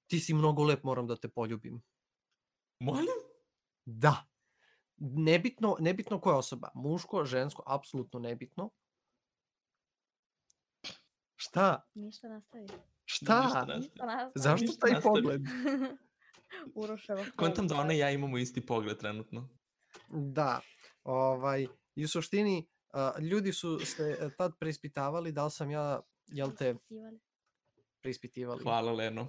[0.08, 1.82] ti si mnogo lep, moram da te poljubim.
[2.80, 3.08] Molim?
[3.86, 4.26] Da.
[4.98, 8.70] Nebitno, nebitno koja osoba, muško, žensko, apsolutno nebitno.
[11.36, 11.90] Šta?
[11.94, 12.68] Ništa nastavi.
[13.06, 13.42] Šta?
[13.42, 13.80] Ništa nastavi.
[13.80, 14.32] Ništa nastavi.
[14.36, 15.14] Zašto Ništa taj nastavi.
[15.14, 15.42] pogled?
[16.84, 17.26] Uroševa.
[17.38, 19.50] Kontam da ona i ja imamo isti pogled trenutno.
[20.10, 20.62] Da.
[21.04, 22.68] Ovaj, I u suštini,
[23.22, 26.76] ljudi su se e, tad preispitavali da li sam ja, jel te,
[28.02, 28.64] preispitivali.
[28.64, 29.28] Hvala, Leno.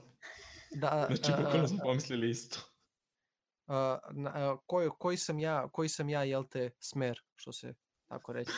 [0.71, 2.59] Da, Znači, bukvalno smo pomislili isto.
[3.67, 7.75] a, na- a, koji, koji sam ja, koji sam ja, jel te, smer, što se
[8.07, 8.53] tako reći.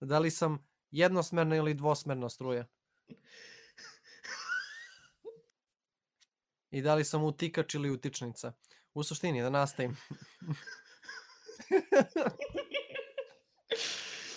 [0.00, 2.66] Da li sam jednosmerna ili dvosmerna struja?
[6.70, 8.52] I da li sam utikač ili utičnica?
[8.94, 9.96] U suštini, da nastavim.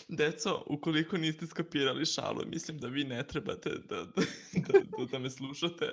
[0.08, 4.22] Deco, ukoliko niste skapirali šalu, mislim da vi ne trebate da, da,
[4.54, 5.92] da, da, da me slušate.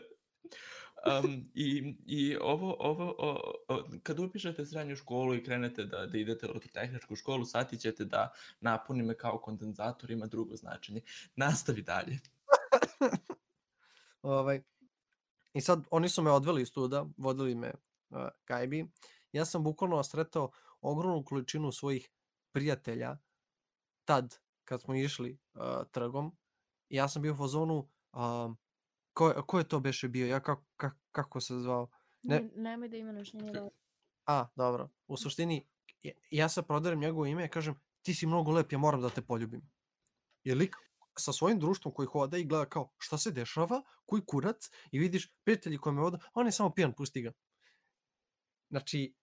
[1.22, 6.18] Um, i, I ovo, ovo o, o, kad upišete srednju školu i krenete da, da
[6.18, 11.00] idete u elektrotehničku školu, shvatit ćete da napuni me kao kondenzator ima drugo značenje.
[11.36, 12.18] Nastavi dalje.
[14.22, 14.62] Ovaj,
[15.54, 17.72] I sad oni su me odveli iz studa, vodili me
[18.10, 18.86] uh, kajbi.
[19.34, 22.10] Ja sam bukvalno sretao ogromnu količinu svojih
[22.52, 23.18] prijatelja
[24.04, 25.60] tad kad smo išli uh,
[25.90, 26.36] trgom.
[26.88, 28.54] Ja sam bio u fazonu, uh,
[29.12, 30.26] ko, ko je to beše bio?
[30.26, 31.88] Ja kako, kako, kako se zvao?
[32.22, 33.70] Ne- Ne, nemoj da imenuješ, nije dobro.
[34.26, 34.88] A, dobro.
[35.06, 35.66] U suštini,
[36.02, 39.10] ja, ja sad prodajem njegovo ime i kažem, ti si mnogo lep, ja moram da
[39.10, 39.70] te poljubim.
[40.44, 40.76] Je lik
[41.18, 45.32] sa svojim društvom koji hoda i gleda kao šta se dešava, koji kurac i vidiš
[45.44, 47.32] prijatelji koji me voda, on je samo pijan, pusti ga.
[48.70, 49.14] Znači,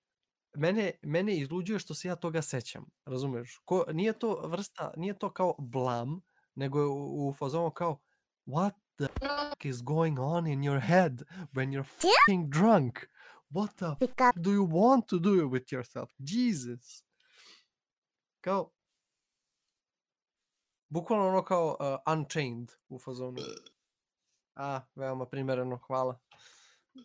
[0.54, 3.62] mene, mene izluđuje što se ja toga sećam, razumeš?
[3.66, 6.22] Ko, nije to vrsta, nije to kao blam,
[6.56, 8.00] nego je u, u fazonu kao
[8.46, 11.22] what the fuck is going on in your head
[11.54, 13.00] when you're fucking drunk?
[13.50, 16.10] What the fuck do you want to do with yourself?
[16.20, 17.04] Jesus.
[18.42, 18.72] Kao,
[20.90, 23.38] bukvalno ono kao uh, Unchained u fazonu.
[24.56, 26.20] A, veoma primereno, hvala.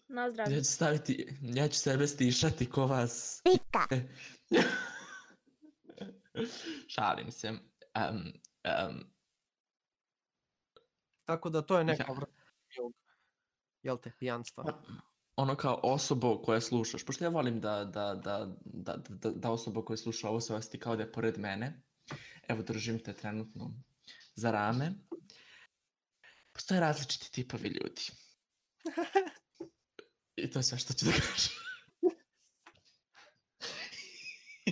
[0.08, 0.54] Na zdravlje.
[0.56, 3.42] Ja ću staviti, ja ću sebe stišati ko vas.
[6.94, 7.48] Šalim se.
[7.50, 7.60] Um,
[8.90, 9.04] um,
[11.24, 12.14] Tako da to je neka Ja.
[12.14, 12.42] vrsta
[13.82, 14.82] jel te, pijanstva.
[15.36, 19.84] ono kao osobo koja slušaš, pošto ja volim da, da, da, da, da, da osoba
[19.84, 21.82] koja sluša ovo se osjeti kao da je pored mene.
[22.48, 23.74] Evo držim te trenutno
[24.34, 24.92] za rame.
[26.52, 28.02] Postoje različiti tipovi ljudi.
[30.36, 31.52] I to je sve što ću da kažem.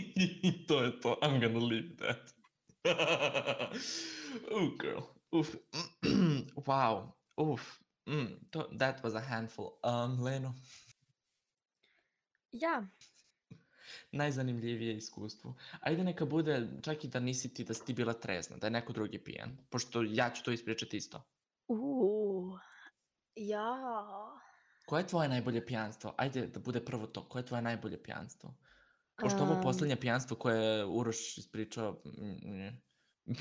[0.42, 1.18] I to je to.
[1.22, 2.34] I'm gonna leave that.
[4.56, 5.00] oh girl.
[5.30, 5.48] Uf.
[6.66, 7.12] wow.
[7.36, 7.62] Uf.
[8.06, 8.26] Mm,
[8.78, 9.66] that was a handful.
[9.82, 10.54] Um, Leno,
[12.52, 12.86] Ja,
[14.12, 15.56] najzanimljivije iskustvo.
[15.80, 18.70] Ajde neka bude, čak i da nisi ti, da si ti bila trezna, da je
[18.70, 19.56] neko drugi pijan.
[19.70, 21.22] Pošto ja ću to ispričati isto.
[21.68, 22.58] uuu,
[23.36, 23.76] ja,
[24.86, 26.14] Koje je tvoje najbolje pijanstvo?
[26.16, 27.28] Ajde da bude prvo to.
[27.28, 28.54] Koje je tvoje najbolje pijanstvo?
[29.16, 29.62] Pošto ovo Em.
[29.62, 32.02] poslednje pijanstvo koje je Uroš ispričao...
[32.04, 33.34] mm, mm,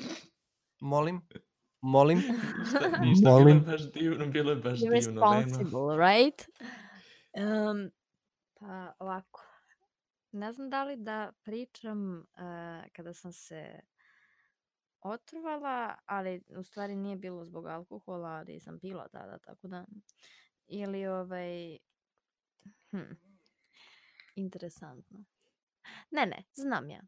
[0.79, 1.21] Molim,
[1.81, 2.17] molim.
[2.59, 3.63] Ništa, ništa, bilo je Molim.
[3.63, 6.47] baš divno, bilo je baš you're divno, responsible, right?
[7.33, 7.91] Um,
[8.59, 9.41] pa ovako,
[10.31, 12.25] ne znam da li da pričam uh,
[12.93, 13.79] kada sam se
[15.01, 19.85] otrvala, ali u stvari nije bilo zbog alkohola, ali sam pila tada, tako da...
[20.67, 21.77] Ili ovaj...
[22.91, 23.13] Hm,
[24.35, 25.23] interesantno.
[26.11, 27.01] Ne, ne, znam ja.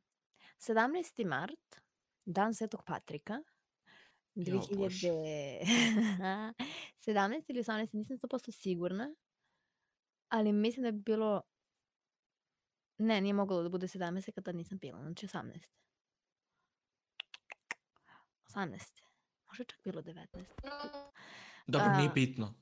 [0.60, 1.26] 17.
[1.26, 1.76] mart,
[2.26, 3.42] dan Svetog Patrika,
[4.36, 5.08] Jo, Bože.
[5.08, 6.54] 2017
[7.50, 9.16] ili 18, nisam 100% sigurna,
[10.30, 11.42] ali mislim da bi bilo...
[12.98, 15.70] Ne, nije moglo da bude 17 kada nisam pila, znači 18.
[18.56, 19.02] 18.
[19.48, 20.28] Može čak bilo 19.
[21.68, 22.54] Dobro, nije bitno.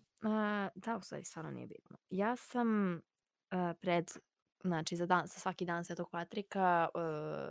[0.76, 1.98] Da, u stvari stvarno nije bitno.
[2.10, 3.02] Ja sam
[3.82, 4.12] pred,
[4.64, 7.02] znači za, dan, za svaki dan Svetog Patrika uh,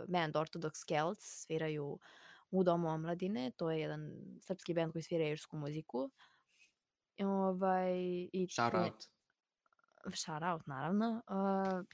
[0.07, 1.99] band Orthodox Celts sviraju
[2.51, 3.51] u Domu omladine.
[3.51, 4.11] To je jedan
[4.41, 6.11] srpski band koji svira irsku muziku.
[7.19, 7.93] Ovaj,
[8.33, 9.03] i Shout out.
[10.15, 11.21] shout out naravno.
[11.27, 11.85] Uh,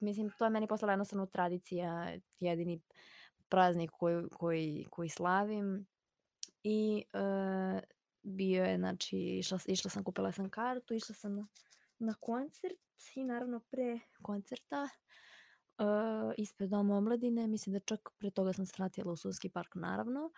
[0.00, 2.80] mislim, to je meni postala jednostavno tradicija, jedini
[3.48, 5.86] praznik koji, koji, koji slavim.
[6.62, 7.80] I uh,
[8.22, 11.46] bio je, znači, išla, išla sam, kupila sam kartu, išla sam na,
[11.98, 12.78] na koncert
[13.14, 14.88] i naravno pre koncerta
[15.78, 20.32] uh, ispred Doma omladine, mislim da čak pre toga sam svratila u Suvski park, naravno.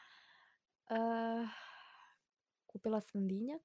[0.91, 1.49] Uh,
[2.66, 3.62] kupila sam vinjak,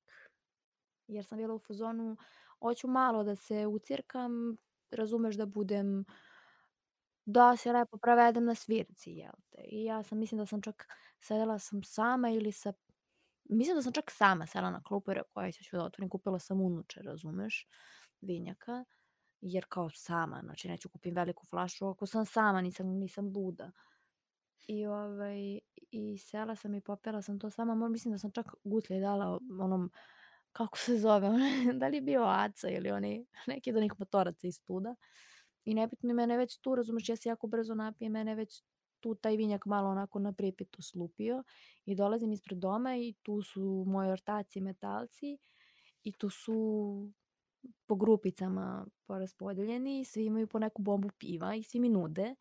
[1.07, 2.18] jer sam bila u fazonu,
[2.59, 4.57] hoću malo da se ucirkam,
[4.91, 6.05] razumeš da budem,
[7.26, 9.61] da se lepo provedem na svirci, jel te.
[9.61, 10.88] I ja sam, mislim da sam čak
[11.20, 12.74] sedela sam sama ili sa,
[13.49, 16.39] mislim da sam čak sama sela na klupu rekao, aj sad ću da otvorim, kupila
[16.39, 17.67] sam unuče, razumeš,
[18.21, 18.85] vinjaka,
[19.41, 23.71] jer kao sama, znači neću kupim veliku flašu ako sam sama, nisam, nisam luda.
[24.67, 25.59] I, ovaj,
[25.91, 29.91] I sela sam i popela sam to sama, mislim da sam čak gutlje dala onom,
[30.51, 31.29] kako se zove,
[31.79, 34.95] da li je bio Aca ili oni, neki od onih motoraca iz tuda.
[35.65, 38.63] I nebitno i mene već tu, razumeš, ja se jako brzo napijem, mene već
[39.06, 41.43] tu taj vinjak malo onako na pripitu slupio
[41.86, 45.38] i dolazim ispred doma i tu su moji ortaci metalci
[46.03, 46.56] i tu su
[47.86, 52.36] po grupicama poraspodeljeni i svi imaju po neku bombu piva i svi mi nude.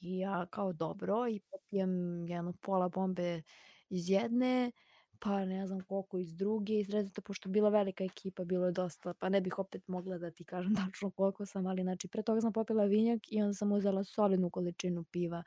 [0.00, 3.42] I ja kao dobro i popijem jedno pola bombe
[3.88, 4.72] iz jedne,
[5.18, 9.14] pa ne znam koliko iz druge i srezate, pošto bila velika ekipa, bilo je dosta,
[9.14, 12.40] pa ne bih opet mogla da ti kažem tačno koliko sam, ali znači pre toga
[12.40, 15.42] sam popila vinjak i onda sam uzela solidnu količinu piva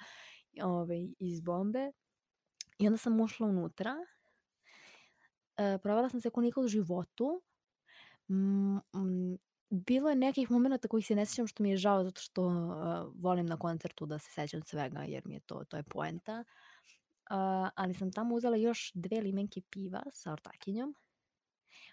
[0.64, 1.92] ovaj, iz bombe
[2.80, 3.96] i onda sam ušla unutra.
[5.58, 7.42] E, provela sam se ko nikad u životu.
[8.30, 9.38] Mm, mm,
[9.70, 13.14] bilo je nekih momenta kojih se ne sjećam što mi je žao zato što uh,
[13.22, 16.44] volim na koncertu da se sećam svega jer mi je to, to je poenta.
[17.30, 20.96] Uh, ali sam tamo uzela još dve limenke piva sa ortakinjom.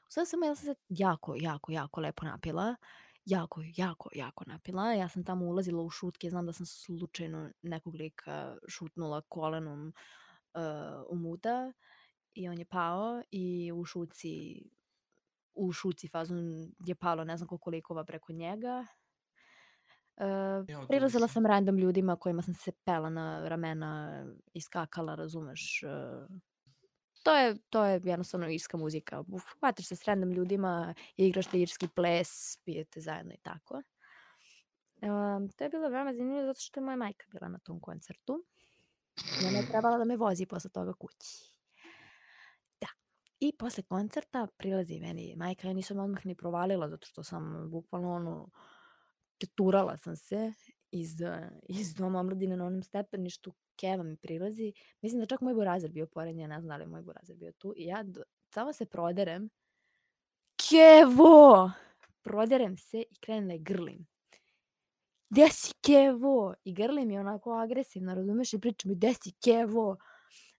[0.08, 2.76] Sve sam ja sam se jako, jako, jako lepo napila.
[3.24, 4.92] Jako, jako, jako napila.
[4.92, 9.92] Ja sam tamo ulazila u šutke, znam da sam slučajno nekog lika šutnula kolenom
[10.54, 10.62] uh,
[11.08, 11.72] u muda
[12.34, 14.62] i on je pao i u šuci
[15.54, 18.86] u šuci fazon je palo ne znam koliko likova preko njega.
[20.16, 25.82] Uh, prilazila sam random ljudima kojima sam se pela na ramena i skakala, razumeš.
[25.82, 26.36] Uh,
[27.22, 29.24] to je, to je jednostavno irska muzika.
[29.28, 33.82] Uf, Hvataš se s random ljudima, igraš te irski ples, pijete zajedno i tako.
[35.02, 38.44] Um, to je bilo veoma zanimljivo zato što je moja majka bila na tom koncertu.
[39.42, 41.54] I ona je trebala da me vozi posle toga kući.
[42.80, 42.86] Da.
[43.40, 48.14] I posle koncerta prilazi meni majka, ja nisam odmah ni provalila zato što sam bukvalno
[48.14, 48.50] ono,
[49.38, 50.52] teturala sam se
[50.90, 51.10] iz,
[51.68, 54.72] iz doma omladine na onom stepeništu, Keva mi prilazi.
[55.00, 57.52] Mislim da čak moj burazir bio pored nje, ne znam da li moj burazir bio
[57.52, 57.74] tu.
[57.76, 58.22] I ja do,
[58.54, 59.50] samo se proderem.
[60.56, 61.70] Kevo!
[62.22, 64.06] Proderem se i krenem da je grlim.
[65.30, 66.54] Gde si Kevo?
[66.64, 68.52] I grlim je onako agresivno, razumeš?
[68.52, 69.96] I pričam mi, gde si Kevo?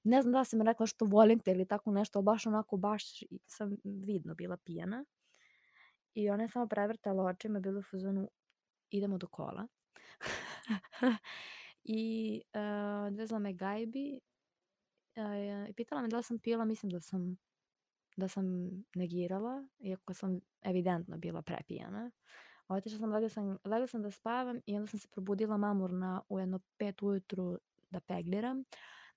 [0.03, 3.03] Ne znam da sam rekla što volim te ili tako nešto, baš onako, baš
[3.45, 5.05] sam vidno bila pijana.
[6.13, 8.29] I ona je samo prevrtala očima, bila u fazonu,
[8.89, 9.67] idemo do kola.
[11.83, 14.19] I uh, odvezla me gajbi
[15.15, 17.37] uh, i pitala me da li sam pila, mislim da sam
[18.15, 18.45] da sam
[18.95, 22.11] negirala, iako sam evidentno bila prepijana.
[22.67, 26.39] Otišla sam, legla sam, legla sam da spavam i onda sam se probudila mamurna u
[26.39, 27.59] jedno pet ujutru
[27.89, 28.63] da pegliram.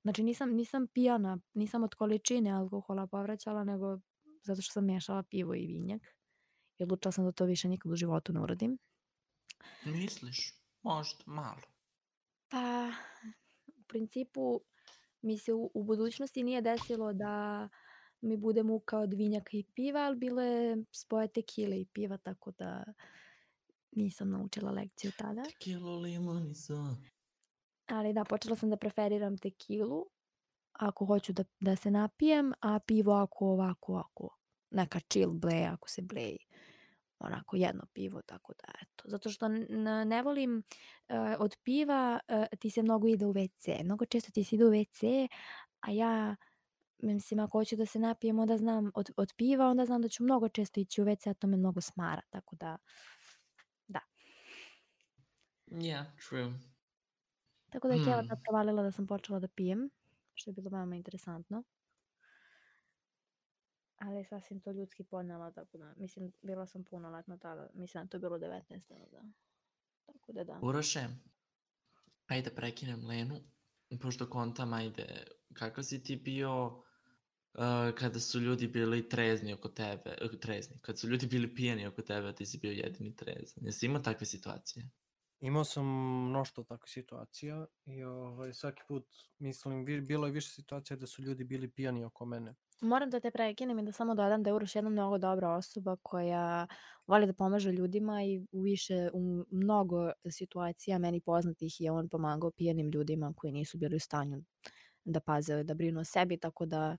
[0.02, 3.98] Znači nisam, nisam pijana, nisam od količine alkohola povraćala, nego
[4.42, 6.02] zato što sam miješala pivo i vinjak.
[6.78, 8.78] I odlučila sam da to više nikad u životu ne uradim.
[9.84, 10.52] Misliš?
[10.82, 11.60] Možda, malo.
[12.48, 12.92] Pa,
[13.66, 14.60] u principu
[15.22, 17.68] mi se u, u budućnosti nije desilo da
[18.20, 22.52] mi bude muka od vinjaka i piva, ali bilo je spoje tekile i piva, tako
[22.58, 22.84] da
[23.92, 25.42] nisam naučila lekciju tada.
[25.58, 26.96] Kilo limoni so.
[27.86, 30.06] Ali da, počela sam da preferiram tekilu
[30.72, 34.28] ako hoću da, da se napijem, a pivo ako ovako, ako
[34.70, 36.38] neka chill bleja, ako se bleji
[37.18, 39.04] onako jedno pivo, tako da eto.
[39.08, 39.48] Zato što
[40.04, 43.84] ne volim uh, od piva, uh, ti se mnogo ide u WC.
[43.84, 45.28] Mnogo često ti se ide u WC,
[45.80, 46.36] a ja
[46.98, 50.24] mislim ako hoću da se napijem onda znam od, od piva, onda znam da ću
[50.24, 52.76] mnogo često ići u WC, a to me mnogo smara, tako da
[53.88, 54.00] da.
[55.70, 56.52] Yeah, true.
[57.70, 58.28] Tako da je Hmm.
[58.28, 59.90] tad provalila da sam počela da pijem,
[60.34, 61.62] što je bilo veoma interesantno.
[63.98, 68.08] Ali je sasvim to ljudski podnela, tako da, mislim, bila sam punoletna tada, mislim da
[68.08, 68.88] to je bilo 19.
[68.88, 69.22] Da.
[70.06, 70.58] Tako da da.
[70.62, 71.08] Uroše,
[72.26, 73.40] ajde prekinem Lenu,
[74.00, 75.24] pošto kontam, ajde,
[75.54, 80.96] kakav si ti bio uh, kada su ljudi bili trezni oko tebe, uh, trezni, kada
[80.96, 83.64] su ljudi bili pijeni oko tebe, a ti si bio jedini trezan.
[83.64, 84.90] Jesi imao takve situacije?
[85.40, 85.86] Imao sam
[86.28, 89.06] mnoštvo takvih situacija i ovaj, svaki put,
[89.38, 92.54] mislim, bilo je više situacija da su ljudi bili pijani oko mene.
[92.80, 95.96] Moram da te prekinem i da samo dodam da je Uroš jedna mnogo dobra osoba
[96.02, 96.66] koja
[97.06, 102.50] voli da pomaže ljudima i u više, u mnogo situacija meni poznatih je on pomagao
[102.50, 104.42] pijanim ljudima koji nisu bili u stanju
[105.04, 106.96] da paze, da brinu o sebi, tako da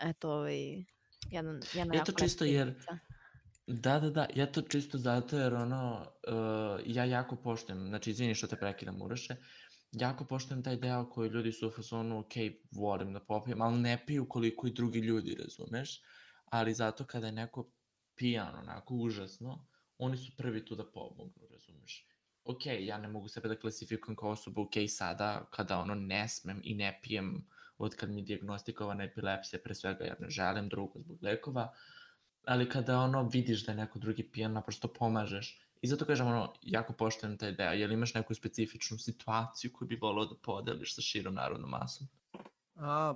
[0.00, 0.84] eto, ovaj,
[1.30, 2.74] jedan, jedna Ja jako to čisto jer,
[3.66, 8.34] da, da, da, ja to čisto zato jer ono, uh, ja jako poštujem, znači izvini
[8.34, 9.36] što te prekidam Uroše,
[9.92, 12.32] jako poštujem taj deo koji ljudi su u fazonu, ok,
[12.70, 16.02] volim da popijem, ali ne piju koliko i drugi ljudi, razumeš?
[16.44, 17.70] Ali zato kada je neko
[18.14, 19.66] pijan, onako užasno,
[19.98, 22.06] oni su prvi tu da pomognu, razumeš?
[22.44, 26.60] Ok, ja ne mogu sebe da klasifikujem kao osoba, ok, sada, kada ono ne smem
[26.64, 27.46] i ne pijem
[27.78, 31.72] od kad mi je diagnostikovana epilepsija, pre svega jer ne želim drugo zbog lekova,
[32.44, 35.69] ali kada ono vidiš da je neko drugi pijan, naprosto pomažeš.
[35.82, 37.72] I zato kažem, ono, jako poštujem taj deo.
[37.72, 42.08] Jel imaš neku specifičnu situaciju koju bi volao da podeliš sa širom narodnom masom?
[42.74, 43.14] A,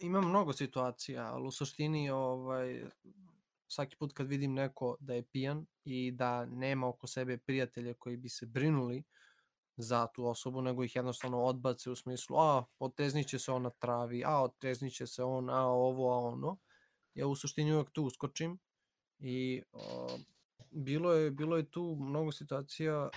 [0.00, 2.84] ima mnogo situacija, ali u suštini ovaj,
[3.68, 8.16] svaki put kad vidim neko da je pijan i da nema oko sebe prijatelje koji
[8.16, 9.02] bi se brinuli
[9.76, 14.22] za tu osobu, nego ih jednostavno odbace u smislu, a, otezniće se on na travi,
[14.26, 16.56] a, otezniće se on, a, ovo, a ono.
[17.14, 18.58] Ja u suštini uvek tu uskočim
[19.18, 20.18] i o,
[20.74, 23.08] bilo, je, bilo je tu mnogo situacija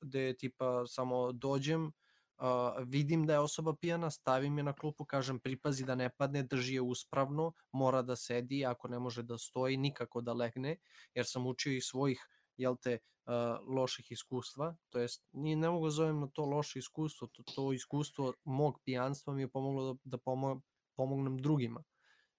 [0.00, 1.92] gde tipa samo dođem,
[2.38, 6.42] a, vidim da je osoba pijana, stavim je na klupu, kažem pripazi da ne padne,
[6.42, 10.76] drži je uspravno, mora da sedi, ako ne može da stoji, nikako da legne,
[11.14, 15.86] jer sam učio iz svojih jel te, uh, loših iskustva, to jest, ni ne mogu
[15.86, 19.98] da zovem na to loše iskustvo, to, to iskustvo mog pijanstva mi je pomoglo da,
[20.04, 20.60] da pomo
[20.96, 21.82] pomognem drugima,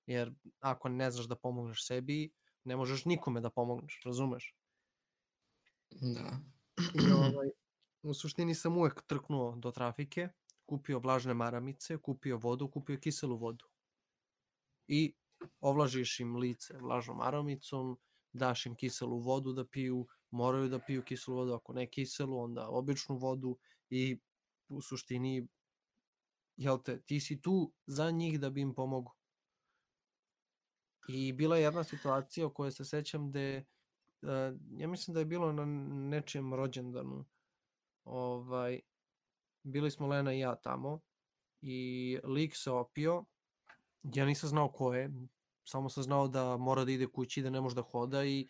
[0.06, 2.32] jer ako ne znaš da pomogneš sebi,
[2.64, 4.56] ne možeš nikome da pomogneš, razumeš?
[5.91, 6.39] Da.
[6.93, 7.49] I ovaj,
[8.03, 10.30] u suštini sam uvek trknuo do trafike,
[10.65, 13.65] kupio vlažne maramice, kupio vodu, kupio kiselu vodu.
[14.88, 15.15] I
[15.59, 17.97] ovlažiš im lice vlažnom maramicom,
[18.34, 22.68] daš im kiselu vodu da piju, moraju da piju kiselu vodu, ako ne kiselu, onda
[22.69, 23.57] običnu vodu
[23.89, 24.19] i
[24.69, 25.47] u suštini,
[26.57, 29.11] jel te, ti si tu za njih da bi im pomogu.
[31.07, 33.65] I bila je jedna situacija o kojoj se sećam gde,
[34.77, 35.65] ja mislim da je bilo na
[36.10, 37.26] nečijem rođendanu,
[38.03, 38.80] ovaj,
[39.64, 40.99] bili smo Lena i ja tamo
[41.61, 43.26] i lik se opio,
[44.03, 45.11] ja nisam znao ko je,
[45.64, 48.48] samo sam znao da mora da ide kući, da ne može da hoda i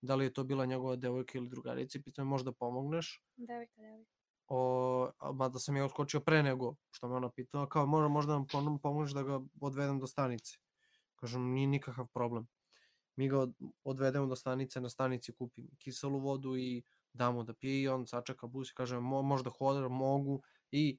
[0.00, 3.22] da li je to bila njegova devojka ili drugarica i pitao me možda pomogneš.
[3.36, 4.10] Devojka, devojka.
[4.48, 8.46] O, mada sam ja odskočio pre nego što me ona pitala, kao možda, možda nam
[8.46, 10.58] pom- pomogneš da ga odvedem do stanice.
[11.16, 12.46] Kažem, nije nikakav problem.
[13.16, 16.82] Mi ga od, odvedemo do stanice, na stanici kupim kiselu vodu i
[17.12, 20.98] damo da pije i on sačeka bus i kaže, Mo, možda hoda, mogu i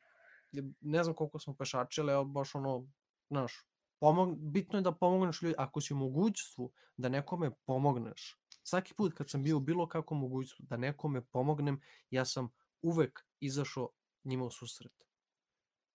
[0.81, 2.87] ne znam koliko smo pešačili, ali baš ono,
[3.29, 3.67] znaš,
[3.99, 9.13] pomog, bitno je da pomogneš ljudi, ako si u mogućstvu da nekome pomogneš, svaki put
[9.13, 12.49] kad sam bio bilo kako mogućstvu da nekome pomognem, ja sam
[12.81, 13.89] uvek izašao
[14.23, 14.91] njima u susret.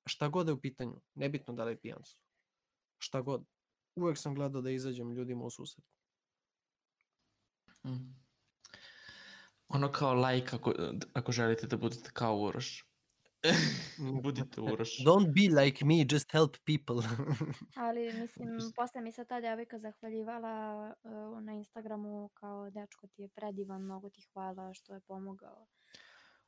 [0.07, 2.23] Šta god je u pitanju, nebitno da li je pijanstvo,
[2.99, 3.45] šta god,
[3.95, 5.85] uvek sam gledao da izađem ljudima u susret.
[7.85, 8.23] Mm.
[9.69, 10.75] Ono kao like ako,
[11.13, 12.93] ako želite da budete kao Uroš.
[14.23, 14.99] Budite Uroš.
[14.99, 17.09] Don't be like me, just help people.
[17.85, 23.29] Ali mislim, posle mi se ta devojka zahvaljivala uh, na Instagramu kao dečko ti je
[23.29, 25.67] predivan, mnogo ti hvala što je pomogao.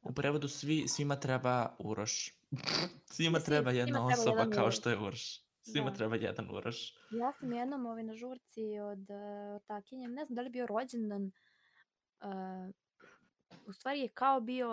[0.03, 2.31] U prevodu svi, svima treba Uroš.
[3.15, 5.44] Svima treba jedna svima treba osoba jedan kao što je Uroš.
[5.65, 5.97] Svima Da.
[5.97, 6.95] treba jedan Uroš.
[7.11, 10.67] Ja sam jednom ovaj, na žurci od uh, takinjem, ne znam da li je bio
[10.67, 11.25] rođendan,
[12.21, 12.75] uh,
[13.67, 14.69] u stvari je kao bio,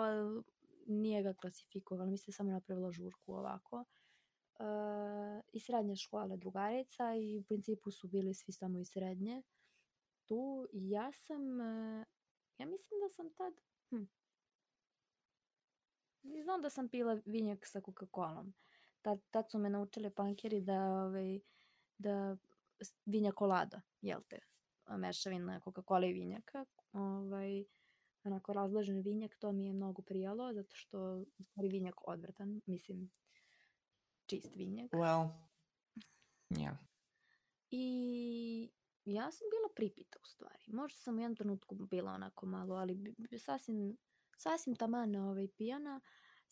[0.86, 3.84] nije ga klasifikovalo, mislim da je samo napravila žurku ovako.
[4.58, 9.42] Uh, iz srednje škole drugarica i u principu su bili svi samo iz srednje.
[10.26, 12.06] Tu i ja sam, uh,
[12.58, 13.54] ja mislim da sam tad,
[13.90, 14.04] hm,
[16.22, 18.52] I znam da sam pila vinjak sa Coca-Colom.
[19.02, 21.40] Tad, tad su me naučili pankeri da, ovaj,
[21.98, 22.36] da
[23.06, 24.38] vinjak kolada, jel te,
[24.96, 26.64] mešavina Coca-Cola i vinjaka.
[26.92, 27.64] Ovaj,
[28.24, 33.10] onako razložen vinjak, to mi je mnogo prijalo, zato što stvari vinjak odvratan, mislim,
[34.26, 34.90] čist vinjak.
[34.90, 35.28] Well,
[36.50, 36.76] yeah.
[37.70, 38.70] I
[39.04, 40.64] ja sam bila pripita u stvari.
[40.66, 43.96] Možda sam u jednom trenutku bila onako malo, ali sasvim,
[44.36, 46.00] sasvim taman ovaj, pijana.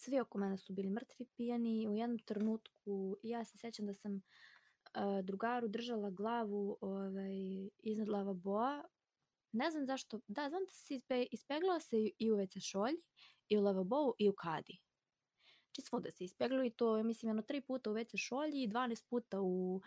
[0.02, 1.88] Svi oko mene su bili mrtvi pijani.
[1.88, 8.84] U jednom trenutku ja se sećam da sam uh, drugaru držala glavu ovaj, iznad lavaboa.
[9.52, 12.96] Ne znam zašto, da, znam da se ispe, ispeglala se i- u WC šolji,
[13.48, 14.78] i u lavabou, i u kadi.
[15.72, 19.04] Či svuda se ispeglo i to, mislim, jedno tri puta u WC šolji i 12
[19.10, 19.80] puta u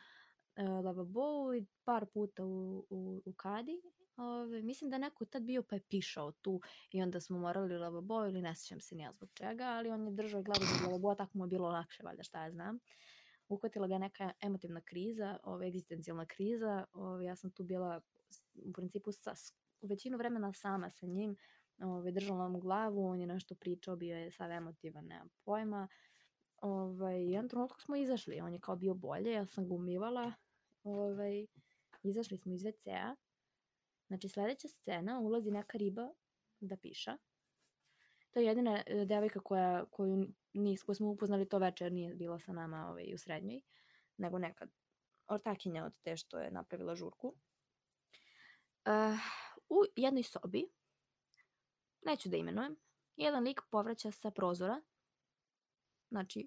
[0.55, 3.81] e, lavabou i par puta u, u, u kadi.
[4.17, 6.61] Ove, mislim da neko tad bio pa je pišao tu
[6.91, 10.11] i onda smo morali lavabo ili ne sjećam se nija zbog čega, ali on je
[10.11, 12.79] držao glavu za lavabo, tako mu je bilo lakše, valjda šta ja znam.
[13.49, 16.85] Uhvatila ga neka emotivna kriza, ove, egzistencijalna kriza.
[16.93, 18.01] Ove, ja sam tu bila
[18.55, 19.33] u principu sa,
[19.81, 21.35] većinu vremena sama sa njim.
[21.79, 25.87] Ove, držala mu glavu, on je nešto pričao, bio je sav emotivan, nemam pojma.
[27.19, 30.33] I jednom trenutku smo izašli, on je kao bio bolje, ja sam ga umivala.
[32.03, 33.15] Izašli smo iz WC-a.
[34.07, 36.09] Znači, sledeća scena, ulazi neka riba
[36.59, 37.17] da piša.
[38.31, 42.39] To je jedina e, devojka koja, koju, nis, koju smo upoznali to večer, nije bila
[42.39, 43.61] sa nama ovaj, u srednjoj,
[44.17, 44.69] nego nekad
[45.27, 47.27] ortakinja od te što je napravila žurku.
[48.85, 49.19] Uh,
[49.69, 50.65] u jednoj sobi,
[52.05, 52.75] neću da imenujem,
[53.15, 54.81] jedan lik povraća sa prozora.
[56.09, 56.45] Znači,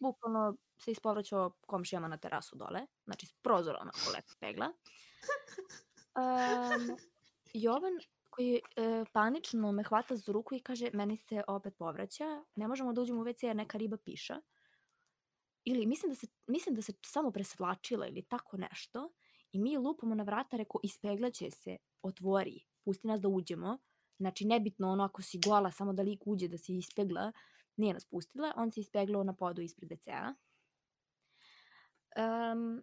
[0.00, 4.72] bukvalno se ispovraćao komšijama na terasu dole, znači s prozora onako lepo pegla.
[6.16, 6.96] Um,
[7.52, 7.92] Jovan
[8.30, 12.92] koji e, panično me hvata za ruku i kaže meni se opet povraća, ne možemo
[12.92, 14.40] da uđemo u WC jer neka riba piša.
[15.64, 19.12] Ili mislim da se, mislim da se samo presvlačila ili tako nešto.
[19.52, 23.78] I mi lupamo na vrata, reko ispeglaće se, otvori, pusti nas da uđemo.
[24.18, 27.32] Znači nebitno ono ako si gola, samo da lik uđe da se ispegla,
[27.76, 28.52] nije nas pustila.
[28.56, 30.34] On se ispeglao na podu ispred WC-a.
[32.16, 32.82] Um,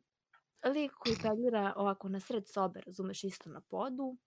[0.66, 4.18] lik koji peglira ovako na sred sobe, razumeš, isto na podu.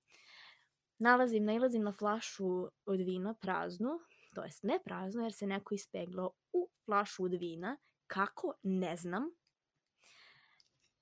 [0.98, 3.90] Nalazim, nailazim na flašu od vina praznu,
[4.34, 7.76] to jest ne praznu jer se neko ispeglao u flašu od vina.
[8.06, 8.54] Kako?
[8.62, 9.22] Ne znam.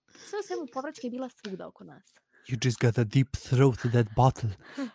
[0.07, 2.15] Sve svemu povraćka je bila svuda oko nas.
[2.49, 4.51] You just got a deep throat to that bottle.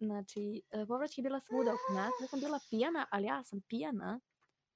[0.00, 2.12] Znači, e, povraćka je bila svuda oko nas.
[2.20, 4.20] Ja sam bila pijana, ali ja sam pijana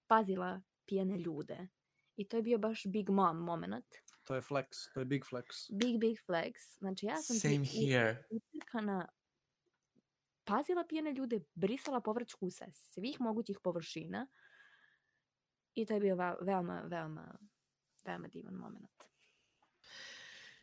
[0.07, 1.69] pazila pijane ljude.
[2.17, 3.87] I to je bio baš big mom moment.
[4.25, 5.47] To je flex, to je big flex.
[5.71, 6.53] Big, big flex.
[6.79, 8.25] Znači ja sam Same u- here.
[8.31, 9.09] utrkana
[10.45, 14.27] pazila pijene ljude, brisala povrćku sa svih mogućih površina
[15.75, 17.39] i to je bio veoma, veoma,
[18.05, 18.91] veoma divan moment.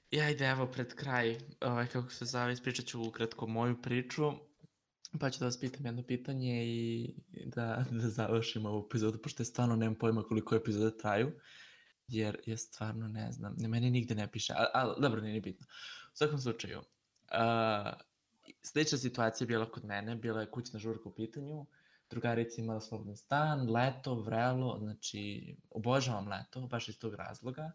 [0.10, 4.32] I ajde, evo pred kraj, ovaj, kako se zove, ispričat ću ukratko moju priču,
[5.20, 7.14] pa ću da vas pitam jedno pitanje i
[7.46, 11.32] da, da završimo ovu epizodu, pošto je stvarno nemam pojma koliko epizode traju,
[12.12, 15.42] jer ja stvarno ne znam, ne, meni nigde ne piše, ali al, dobro, nije ni
[15.42, 15.66] bitno.
[16.14, 17.94] U svakom slučaju, uh,
[18.62, 21.66] slična situacija je bila kod mene, bila je kućna žurka u pitanju,
[22.10, 27.72] drugarica imala slobodan stan, leto, vrelo, znači obožavam leto, baš iz tog razloga.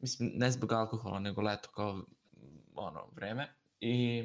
[0.00, 2.04] Mislim, ne zbog alkohola, nego leto kao
[2.74, 3.54] ono, vreme.
[3.80, 4.24] I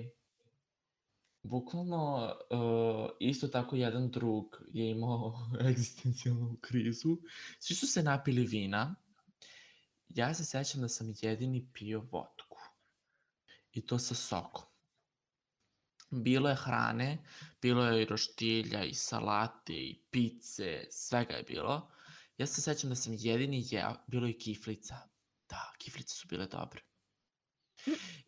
[1.44, 5.34] bukvalno uh, isto tako jedan drug je imao
[5.70, 7.18] egzistencijalnu krizu.
[7.60, 8.96] Svi su se napili vina.
[10.16, 12.60] Ja se sećam da sam jedini pio vodku.
[13.72, 14.64] I to sa sokom.
[16.10, 17.18] Bilo je hrane,
[17.62, 21.92] bilo je i roštilja, i salate, i pice, svega je bilo.
[22.38, 24.96] Ja se sećam da sam jedini jeo, bilo je kiflica.
[25.50, 26.82] Da, kiflice su bile dobre.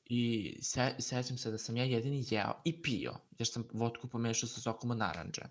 [0.05, 4.49] I se, sećam se da sam ja jedini jeo i pio, jer sam vodku pomešao
[4.49, 5.41] sa sokom od naranđe.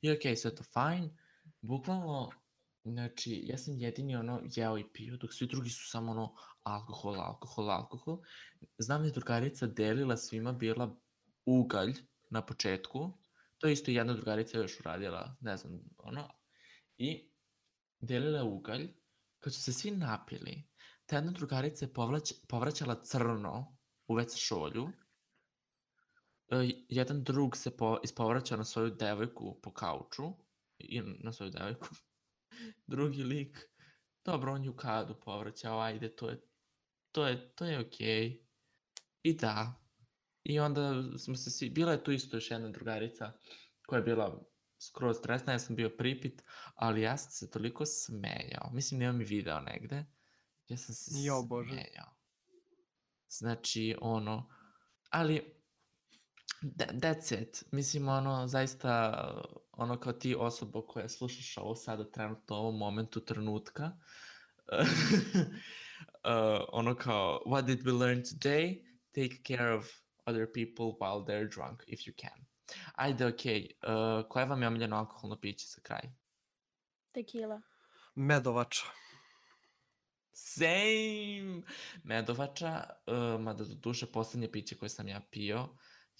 [0.00, 1.10] I okej, sve to fajn.
[1.60, 2.30] Bukvalno,
[2.84, 7.20] znači, ja sam jedini ono jeo i pio, dok svi drugi su samo ono alkohol,
[7.20, 8.18] alkohol, alkohol.
[8.78, 10.96] Znam da je drugarica delila svima bila
[11.46, 11.94] ugalj
[12.30, 13.18] na početku.
[13.58, 16.28] To je isto jedna drugarica još uradila, ne znam, ono.
[16.96, 17.30] I
[18.00, 18.94] delila ugalj.
[19.38, 20.68] Kad su se svi napili,
[21.06, 23.76] ta jedna drugarica je povlać, povraćala crno
[24.06, 24.88] u WC šolju.
[26.48, 30.32] E, jedan drug se po, ispovraćao na svoju devojku po kauču.
[30.78, 31.88] I na svoju devojku.
[32.86, 33.58] Drugi lik,
[34.24, 36.40] dobro, on je u kadu povraćao, ajde, to je,
[37.12, 38.30] to je, to je okej.
[38.30, 38.38] Okay.
[39.22, 39.74] I da.
[40.44, 43.32] I onda smo se svi, bila je tu isto još jedna drugarica
[43.86, 46.42] koja je bila skroz stresna, ja sam bio pripit,
[46.74, 48.70] ali ja sam se toliko smejao.
[48.72, 50.04] Mislim, nemam i video negde.
[50.68, 51.70] Ja sam se Jo, Bože.
[51.70, 52.16] smejao.
[53.28, 54.48] Znači, ono,
[55.10, 55.54] ali
[56.62, 57.64] tha- that's it.
[57.72, 59.22] Mislim, ono, zaista,
[59.80, 63.90] ono kao ti osoba koja slušaš ovo sada trenutno u ovom momentu trenutka,
[64.72, 64.88] uh,
[66.80, 68.84] ono kao, what did we learn today?
[69.12, 69.86] Take care of
[70.26, 72.46] other people while they're drunk, if you can.
[72.94, 74.20] Ajde, okej, okay.
[74.20, 76.02] uh, koje vam je omiljeno alkoholno piće za kraj?
[77.14, 77.60] Tequila.
[78.14, 78.86] Medovača.
[80.32, 81.62] Same!
[82.04, 85.68] Medovača, uh, mada do duše poslednje piće koje sam ja pio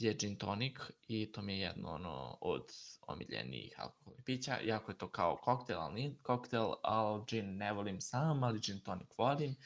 [0.00, 0.76] je gin tonic
[1.08, 2.64] i to mi je jedno ono od
[3.00, 4.58] omiljenijih alkoholnih pića.
[4.64, 8.80] Jako je to kao koktel, ali nije koktel, ali gin ne volim sam, ali gin
[8.80, 9.56] tonic volim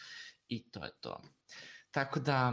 [0.48, 1.22] i to je to.
[1.90, 2.52] Tako da,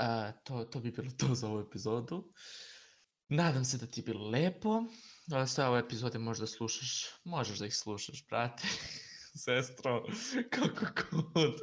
[0.00, 2.32] uh, to, to bi bilo to za ovu epizodu.
[3.28, 4.82] Nadam se da ti je bilo lepo.
[5.46, 8.62] Sve ove epizode možda slušaš, možeš da ih slušaš, brate,
[9.44, 10.04] sestro,
[10.54, 11.54] kako god,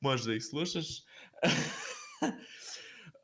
[0.00, 0.86] možeš da ih slušaš.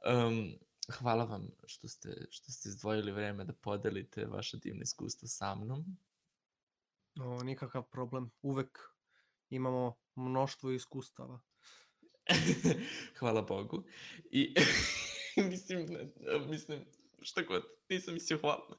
[0.06, 0.58] um,
[0.92, 5.84] hvala vam što ste, što ste izdvojili vreme da podelite vaše divne iskustva sa mnom.
[7.20, 8.30] O, nikakav problem.
[8.42, 8.78] Uvek
[9.50, 11.40] imamo mnoštvo iskustava.
[13.18, 13.84] hvala Bogu.
[14.30, 14.54] I
[15.50, 15.86] mislim,
[16.48, 16.84] mislim,
[17.22, 18.78] šta god, nisam mislio hvala.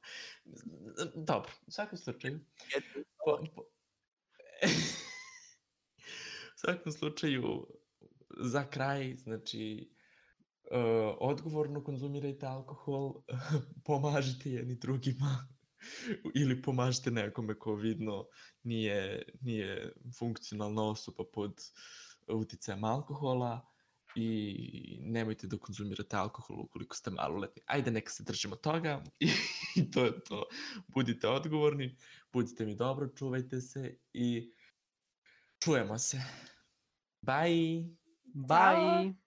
[1.14, 2.40] Dobro, u svakom slučaju.
[3.24, 3.62] Po, po...
[6.54, 7.66] u svakom slučaju,
[8.40, 9.90] za kraj, znači,
[11.20, 13.14] odgovorno konzumirajte alkohol,
[13.84, 15.48] pomažite jedni drugima
[16.34, 18.26] ili pomažite nekome ko vidno
[18.62, 21.60] nije, nije funkcionalna osoba pod
[22.28, 23.66] uticajem alkohola
[24.14, 27.62] i nemojte da konzumirate alkohol ukoliko ste maloletni.
[27.66, 29.02] Ajde, neka se držimo toga
[29.76, 30.44] i to je to.
[30.88, 31.96] Budite odgovorni,
[32.32, 34.54] budite mi dobro, čuvajte se i
[35.58, 36.22] čujemo se.
[37.22, 37.96] Bye!
[38.34, 39.25] Bye!